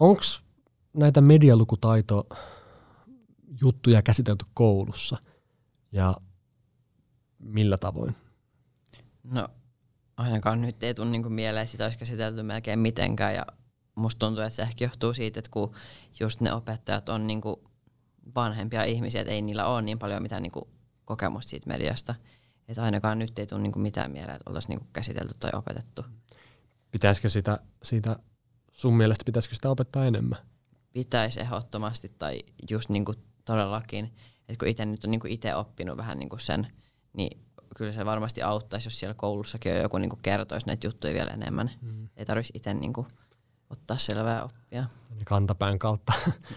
[0.00, 0.42] Onks,
[0.92, 2.26] näitä medialukutaito
[3.60, 5.16] juttuja käsitelty koulussa
[5.92, 6.16] ja
[7.38, 8.16] millä tavoin?
[9.24, 9.48] No
[10.16, 13.46] ainakaan nyt ei tule niinku mieleen, että sitä olisi käsitelty melkein mitenkään ja
[13.94, 15.74] musta tuntuu, että se ehkä johtuu siitä, että kun
[16.20, 17.70] just ne opettajat on niinku
[18.34, 20.68] vanhempia ihmisiä, että ei niillä ole niin paljon mitään niinku
[21.04, 22.14] kokemusta siitä mediasta.
[22.68, 26.04] Että ainakaan nyt ei tule niinku mitään mieleen, että oltaisiin niinku käsitelty tai opetettu.
[26.90, 28.16] Pitäisikö sitä, siitä,
[28.72, 30.38] sun mielestä pitäisikö sitä opettaa enemmän?
[30.92, 34.04] Pitäisi ehdottomasti tai just niinku todellakin,
[34.48, 36.66] että kun itse nyt on niinku itse oppinut vähän niinku sen,
[37.12, 37.40] niin
[37.76, 41.70] kyllä se varmasti auttaisi, jos siellä koulussakin on joku niinku kertoisi näitä juttuja vielä enemmän.
[41.82, 42.08] Mm.
[42.16, 43.06] Ei tarvitsisi itse niinku
[43.70, 44.84] ottaa selvää oppia.
[45.24, 46.12] Kantapään kautta.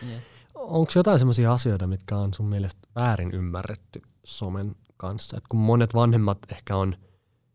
[0.08, 0.22] Yeah.
[0.54, 5.38] Onko jotain sellaisia asioita, mitkä on sun mielestä väärin ymmärretty somen kanssa?
[5.38, 6.96] Et kun monet vanhemmat ehkä on,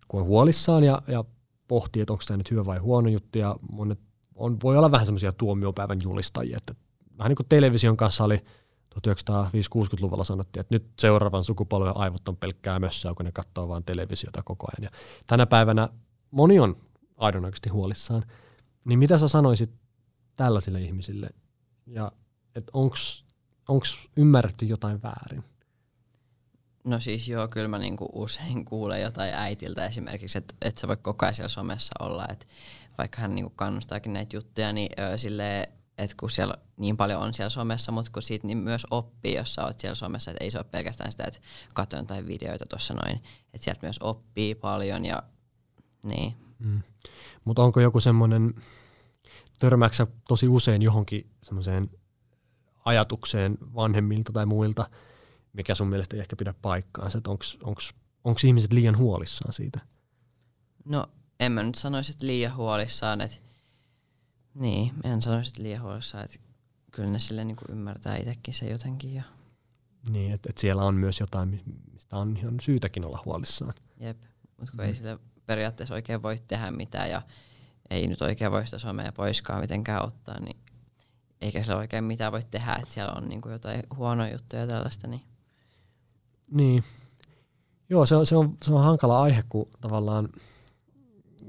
[0.09, 1.25] kun on huolissaan ja, ja
[1.69, 3.99] pohtii, että onko tämä nyt hyvä vai huono juttu, ja monet
[4.35, 6.75] on, voi olla vähän semmoisia tuomiopäivän julistajia, että
[7.19, 8.45] vähän niin kuin television kanssa oli
[9.01, 14.43] 1950-60-luvulla sanottiin, että nyt seuraavan sukupolven aivot on pelkkää mössää, kun ne katsoo vain televisiota
[14.43, 14.85] koko ajan.
[14.93, 15.89] Ja tänä päivänä
[16.31, 16.77] moni on
[17.17, 18.23] aidon oikeasti huolissaan.
[18.85, 19.71] Niin mitä sä sanoisit
[20.37, 21.29] tällaisille ihmisille?
[21.87, 22.13] Ja
[22.55, 22.71] että
[23.69, 23.85] onko
[24.17, 25.45] ymmärretty jotain väärin?
[26.85, 30.97] No siis joo, kyllä mä niinku usein kuulen jotain äitiltä esimerkiksi, että et sä voi
[30.97, 32.47] koko ajan siellä somessa olla, että
[32.99, 37.35] vaikka hän niinku kannustaakin näitä juttuja, niin ö, silleen, että kun siellä niin paljon on
[37.35, 40.51] siellä somessa, mutta kun siitä niin myös oppii, jos sä oot siellä somessa, että ei
[40.51, 41.41] se ole pelkästään sitä, että
[41.75, 43.23] katson jotain videoita tuossa noin,
[43.55, 45.23] että sieltä myös oppii paljon ja
[46.03, 46.35] niin.
[46.59, 46.83] Mm.
[47.45, 48.55] Mutta onko joku semmoinen,
[49.59, 51.91] törmääksä tosi usein johonkin semmoiseen
[52.85, 54.91] ajatukseen vanhemmilta tai muilta,
[55.53, 57.31] mikä sun mielestä ei ehkä pidä paikkaansa, että
[58.25, 59.81] onko ihmiset liian huolissaan siitä?
[60.85, 61.07] No
[61.41, 63.37] en mä nyt sanoisi, että liian huolissaan, että
[64.59, 66.39] niin, en sanoisi, että liian huolissaan, että
[66.91, 69.15] kyllä ne sille niin ymmärtää itsekin se jotenkin.
[69.15, 69.23] Ja...
[70.11, 73.75] Niin, että, että siellä on myös jotain, mistä on ihan syytäkin olla huolissaan.
[74.01, 74.19] Jep,
[74.59, 74.87] mutta kun mm.
[74.87, 77.23] ei sille periaatteessa oikein voi tehdä mitään ja
[77.91, 80.57] ei nyt oikein voi sitä somea poiskaan mitenkään ottaa, niin
[81.41, 84.69] eikä sillä oikein mitään voi tehdä, että siellä on niin kuin jotain huonoja juttuja ja
[84.69, 85.07] tällaista.
[85.07, 85.23] Niin.
[86.51, 86.85] niin.
[87.89, 90.29] Joo, se on, se, on, se on hankala aihe, kun tavallaan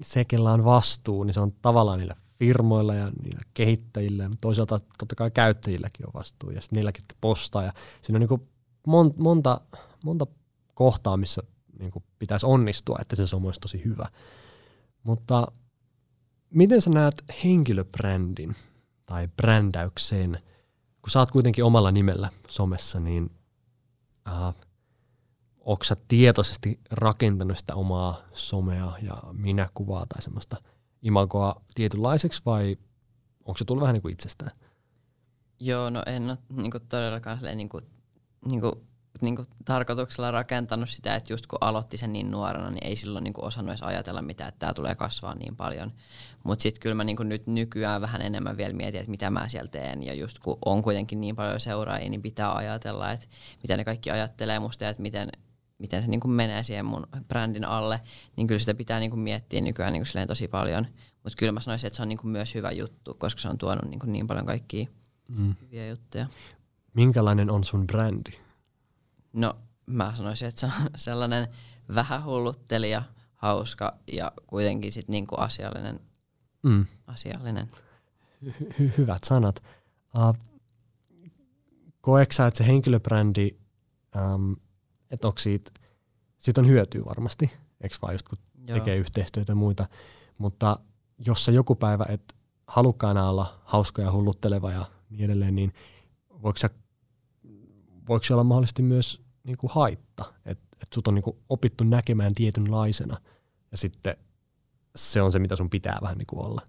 [0.02, 4.80] se, kellä on vastuu, niin se on tavallaan niillä firmoilla ja niillä kehittäjillä, mutta toisaalta
[5.00, 7.64] totta kai käyttäjilläkin on vastuu ja niillä, ketkä postaa.
[7.64, 8.48] Ja siinä on niin kuin
[9.18, 9.62] monta,
[10.04, 10.28] monta,
[10.74, 11.44] kohtaa, missä
[11.80, 14.08] niin pitäisi onnistua, että se some olisi tosi hyvä.
[15.04, 15.48] Mutta
[16.50, 18.56] miten sä näet henkilöbrändin
[19.06, 20.40] tai brändäyksen,
[21.02, 23.32] kun sä oot kuitenkin omalla nimellä somessa, niin
[24.28, 24.56] äh,
[25.60, 30.58] onko sä tietoisesti rakentanut sitä omaa somea ja minäkuvaa tai semmoista
[31.02, 32.78] imagoa tietynlaiseksi vai
[33.46, 34.52] onko se tullut vähän niin kuin itsestään?
[35.60, 37.84] Joo, no en ole niin kuin todellakaan niin kuin,
[38.50, 38.88] niin kuin
[39.22, 43.46] niinku tarkoituksella rakentanut sitä, että just kun aloitti sen niin nuorena, niin ei silloin niinku
[43.46, 45.92] osannut edes ajatella mitään, että tämä tulee kasvaa niin paljon.
[46.44, 49.68] Mutta sitten kyllä mä niinku nyt nykyään vähän enemmän vielä mietin, että mitä mä siellä
[49.68, 50.04] teen.
[50.04, 53.28] Ja just kun on kuitenkin niin paljon seuraajia, niin pitää ajatella, että
[53.64, 55.30] mitä ne kaikki ajattelee musta ja että miten,
[55.78, 58.02] miten se niinku menee siihen mun brändin alle.
[58.36, 60.88] Niin kyllä sitä pitää niinku miettiä nykyään niinku tosi paljon.
[61.24, 63.90] Mutta kyllä mä sanoisin, että se on niinku myös hyvä juttu, koska se on tuonut
[63.90, 64.88] niinku niin paljon kaikkia
[65.28, 65.56] mm.
[65.62, 66.28] hyviä juttuja.
[66.94, 68.32] Minkälainen on sun brändi?
[69.34, 71.48] No mä sanoisin, että se on sellainen
[71.96, 73.04] vähän hulluttelija,
[73.36, 76.00] hauska ja kuitenkin sit niinku asiallinen.
[76.64, 76.86] Mm.
[77.08, 77.72] asiallinen.
[78.46, 79.64] Hy- hyvät sanat.
[80.16, 80.38] Uh,
[82.02, 83.50] koeksä, että se henkilöbrändi,
[84.34, 84.56] um,
[85.12, 85.72] että onko siitä,
[86.38, 88.80] siitä on hyötyä varmasti, eikö vaan just kun Joo.
[88.80, 89.88] tekee yhteistyötä ja muita,
[90.38, 90.80] mutta
[91.18, 92.36] jos sä joku päivä et
[92.68, 95.74] halukkaana olla hauska ja hullutteleva ja niin edelleen, niin
[96.44, 96.70] voiko, sä,
[98.08, 101.84] voiko se olla mahdollisesti myös niin kuin haitta, että et sut on niin kuin opittu
[101.84, 103.18] näkemään tietynlaisena
[103.72, 104.18] ja sitten
[104.96, 106.62] se on se, mitä sun pitää vähän niin kuin olla.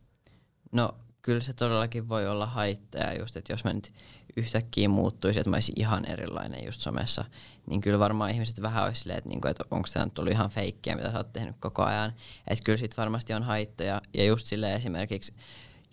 [0.72, 0.94] No
[1.28, 3.92] kyllä se todellakin voi olla haittaa just, että jos mä nyt
[4.36, 7.24] yhtäkkiä muuttuisi, että mä olisin ihan erilainen just somessa,
[7.66, 10.96] niin kyllä varmaan ihmiset vähän olisi silleen, että, niinku, että onko tämä tullut ihan feikkiä,
[10.96, 12.12] mitä sä oot tehnyt koko ajan.
[12.46, 14.02] Että kyllä sit varmasti on haittoja.
[14.14, 15.34] Ja just sille esimerkiksi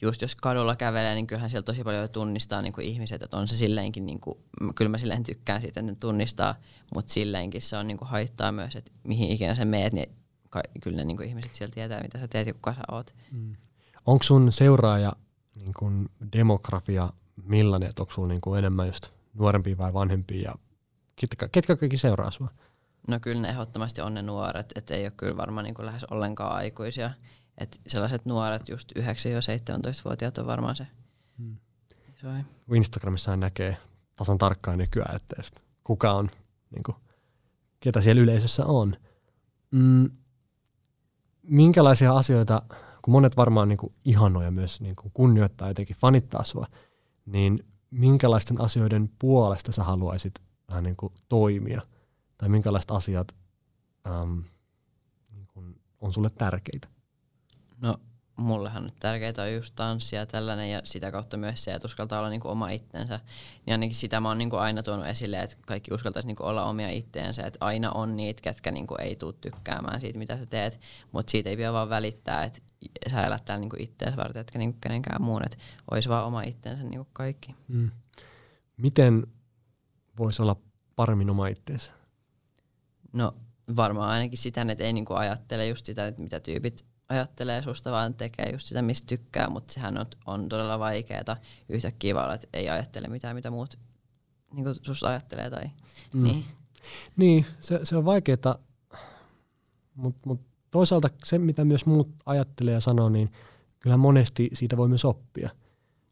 [0.01, 3.47] just jos kadulla kävelee, niin kyllähän siellä tosi paljon tunnistaa niin kuin ihmiset, että on
[3.47, 4.37] se silleenkin, niin kuin,
[4.75, 6.55] kyllä mä silleen tykkään siitä, että ne tunnistaa,
[6.93, 10.09] mutta silleenkin se on niin kuin haittaa myös, että mihin ikinä sä meet, niin
[10.81, 13.15] kyllä ne niin kuin ihmiset siellä tietää, mitä sä teet ja kuka sä oot.
[13.31, 13.55] Mm.
[14.05, 15.13] Onko sun seuraaja
[15.65, 17.09] niin kuin demografia
[17.43, 20.55] millainen, että onko sulla niin kuin enemmän just nuorempia vai vanhempia ja
[21.15, 22.49] ketkä, ketkä kaikki seuraa sua?
[23.07, 26.03] No kyllä ne ehdottomasti on ne nuoret, että ei ole kyllä varmaan niin kuin lähes
[26.03, 27.11] ollenkaan aikuisia.
[27.57, 30.87] Et sellaiset nuoret, just 9-17-vuotiaat on varmaan se.
[31.37, 31.57] Hmm.
[32.73, 33.77] Instagramissa näkee
[34.15, 35.35] tasan tarkkaan nykyään, että
[35.83, 36.31] kuka on,
[36.71, 36.95] niin kuin,
[37.79, 38.97] ketä siellä yleisössä on.
[39.71, 40.09] Mm,
[41.43, 42.61] minkälaisia asioita,
[43.05, 46.67] kun monet varmaan niin kuin ihanoja myös niin kuin kunnioittaa jotenkin fanittaa sua,
[47.25, 47.59] niin
[47.91, 50.33] minkälaisten asioiden puolesta sä haluaisit
[50.69, 51.81] vähän niin kuin toimia?
[52.37, 53.35] Tai minkälaiset asiat
[54.07, 54.43] äm,
[55.31, 56.87] niin kuin on sulle tärkeitä?
[57.81, 57.95] No
[58.37, 62.19] mullehan nyt tärkeintä on just tanssia ja tällainen ja sitä kautta myös se, että uskaltaa
[62.19, 63.19] olla niinku oma itsensä.
[63.65, 66.89] Niin ainakin sitä mä oon niinku aina tuonut esille, että kaikki uskaltaisi niinku olla omia
[66.89, 70.79] itteensä, että aina on niitä, ketkä niinku ei tule tykkäämään siitä, mitä sä teet,
[71.11, 72.59] mutta siitä ei pidä vaan välittää, että
[73.11, 75.57] sä elät täällä niinku itteensä varten, etkä niinku kenenkään muun, että
[75.91, 77.55] olisi vaan oma itsensä niinku kaikki.
[77.67, 77.91] Mm.
[78.77, 79.27] Miten
[80.17, 80.55] voisi olla
[80.95, 81.91] paremmin oma itteensä?
[83.13, 83.35] No
[83.75, 88.13] varmaan ainakin sitä, että ei niinku ajattele just sitä, että mitä tyypit ajattelee susta, vaan
[88.13, 91.37] tekee just sitä, mistä tykkää, mutta sehän on, on todella vaikeaa
[91.69, 93.79] yhtäkkiä vaan, että ei ajattele mitään, mitä muut
[94.53, 95.49] niin susta ajattelee.
[95.49, 95.69] Tai,
[96.13, 96.23] mm.
[96.23, 96.45] Niin,
[97.15, 98.55] niin se, se on vaikeaa,
[99.95, 100.41] mutta mut
[100.71, 103.31] toisaalta se, mitä myös muut ajattelee ja sanoo, niin
[103.79, 105.49] kyllä monesti siitä voi myös oppia.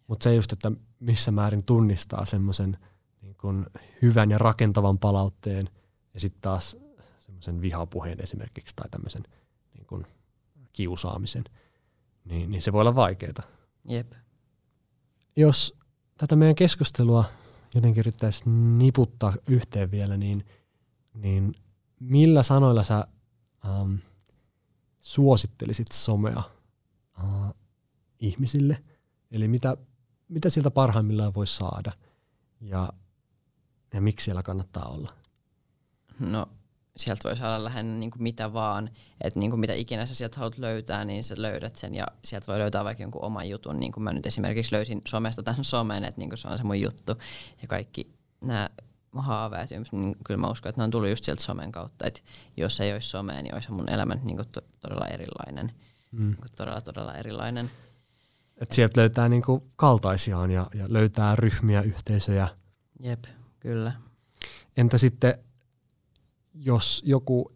[0.08, 2.78] Mutta se just, että missä määrin tunnistaa semmoisen
[3.22, 3.66] niin
[4.02, 5.70] hyvän ja rakentavan palautteen
[6.14, 6.78] ja sitten taas
[7.20, 9.24] semmoisen vihapuheen esimerkiksi tai tämmöisen
[9.74, 10.08] niin kuin
[10.74, 11.44] kiusaamisen,
[12.26, 13.44] niin, niin se voi olla vaikeaa.
[13.90, 14.14] Jep.
[15.36, 15.78] Jos
[16.18, 17.26] tätä meidän keskustelua
[17.76, 20.46] jotenkin yrittäisi niputtaa yhteen vielä, niin,
[21.14, 21.56] niin
[22.00, 23.08] millä sanoilla sä
[23.66, 23.96] ähm,
[25.00, 26.44] suosittelisit somea
[27.20, 27.54] äh,
[28.20, 28.84] ihmisille?
[29.32, 29.78] Eli mitä,
[30.28, 31.92] mitä sieltä parhaimmillaan voi saada
[32.62, 32.94] ja,
[33.94, 35.14] ja miksi siellä kannattaa olla?
[36.20, 36.48] No
[36.98, 38.90] sieltä voi saada lähinnä niin kuin mitä vaan,
[39.22, 42.48] että niin kuin mitä ikinä sä sieltä haluat löytää, niin sä löydät sen ja sieltä
[42.48, 46.04] voi löytää vaikka jonkun oman jutun, niin kuin mä nyt esimerkiksi löysin somesta tämän somen,
[46.04, 47.14] että niin kuin se on se mun juttu
[47.62, 48.70] ja kaikki nämä
[49.16, 52.22] haaveet, niin kyllä mä uskon, että ne on tullut just sieltä somen kautta, että
[52.58, 55.72] jos ei olisi somea, niin olisi mun elämä niin kuin to- todella erilainen,
[56.12, 56.26] mm.
[56.26, 57.72] Niin todella todella erilainen.
[58.58, 62.48] Et sieltä löytää niin kuin kaltaisiaan ja, ja löytää ryhmiä, yhteisöjä.
[63.00, 63.24] Jep,
[63.60, 63.92] kyllä.
[64.78, 65.40] Entä sitten
[66.54, 67.52] jos joku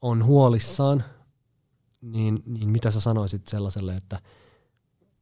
[0.00, 1.04] on huolissaan,
[2.00, 4.16] niin, niin mitä sä sanoisit sellaiselle, että,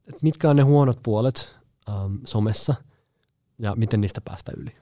[0.09, 1.57] että mitkä on ne huonot puolet
[1.89, 2.75] ähm, somessa
[3.59, 4.73] ja miten niistä päästä yli?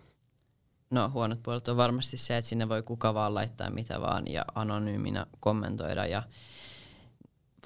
[0.90, 4.44] No huonot puolet on varmasti se, että sinne voi kuka vaan laittaa mitä vaan ja
[4.54, 6.22] anonyyminä kommentoida ja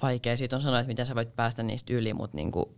[0.01, 2.77] vaikea siitä on sanoa, että miten sä voit päästä niistä yli, mutta niinku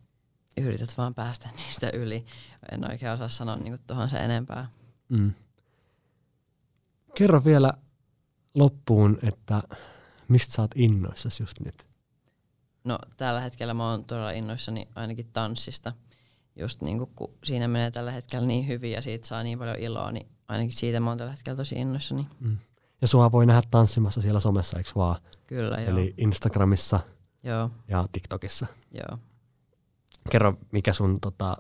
[0.58, 2.26] yrität vaan päästä niistä yli.
[2.72, 4.68] En oikein osaa sanoa niinku tuohon se enempää.
[5.10, 5.34] Mm.
[7.20, 7.74] Kerro vielä
[8.56, 9.64] loppuun, että
[10.28, 11.88] mistä sä oot innoissasi just nyt?
[12.84, 15.94] No tällä hetkellä mä oon todella innoissani ainakin tanssista.
[16.56, 20.12] Just niin kun siinä menee tällä hetkellä niin hyvin ja siitä saa niin paljon iloa,
[20.12, 22.28] niin ainakin siitä mä oon tällä hetkellä tosi innoissani.
[22.40, 22.58] Mm.
[23.02, 25.22] Ja sua voi nähdä tanssimassa siellä somessa, eikö vaan?
[25.48, 25.90] Kyllä, joo.
[25.90, 27.00] Eli Instagramissa
[27.44, 27.72] joo.
[27.88, 28.68] ja TikTokissa.
[28.94, 29.18] Joo.
[30.32, 31.58] Kerro, mikä sun tota,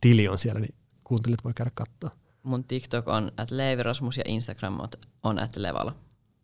[0.00, 2.21] tili on siellä, niin kuuntelijat voi käydä katsoa.
[2.42, 4.78] Mun TikTok on at Leivirasmus ja Instagram
[5.22, 5.94] on at Levala.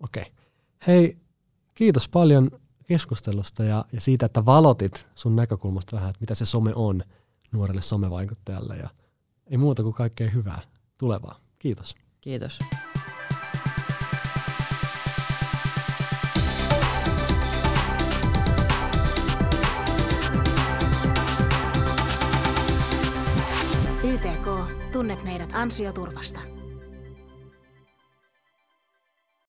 [0.01, 0.22] Okei.
[0.22, 0.34] Okay.
[0.86, 1.16] Hei,
[1.74, 2.51] kiitos paljon
[2.86, 7.03] keskustelusta ja, ja siitä, että valotit sun näkökulmasta vähän, että mitä se some on
[7.53, 8.76] nuorelle somevaikuttajalle.
[8.76, 8.88] Ja
[9.46, 10.61] ei muuta kuin kaikkea hyvää
[10.99, 11.36] tulevaa.
[11.59, 11.94] Kiitos.
[12.20, 12.59] Kiitos.
[24.99, 26.58] Tunnet meidät ansioturvasta.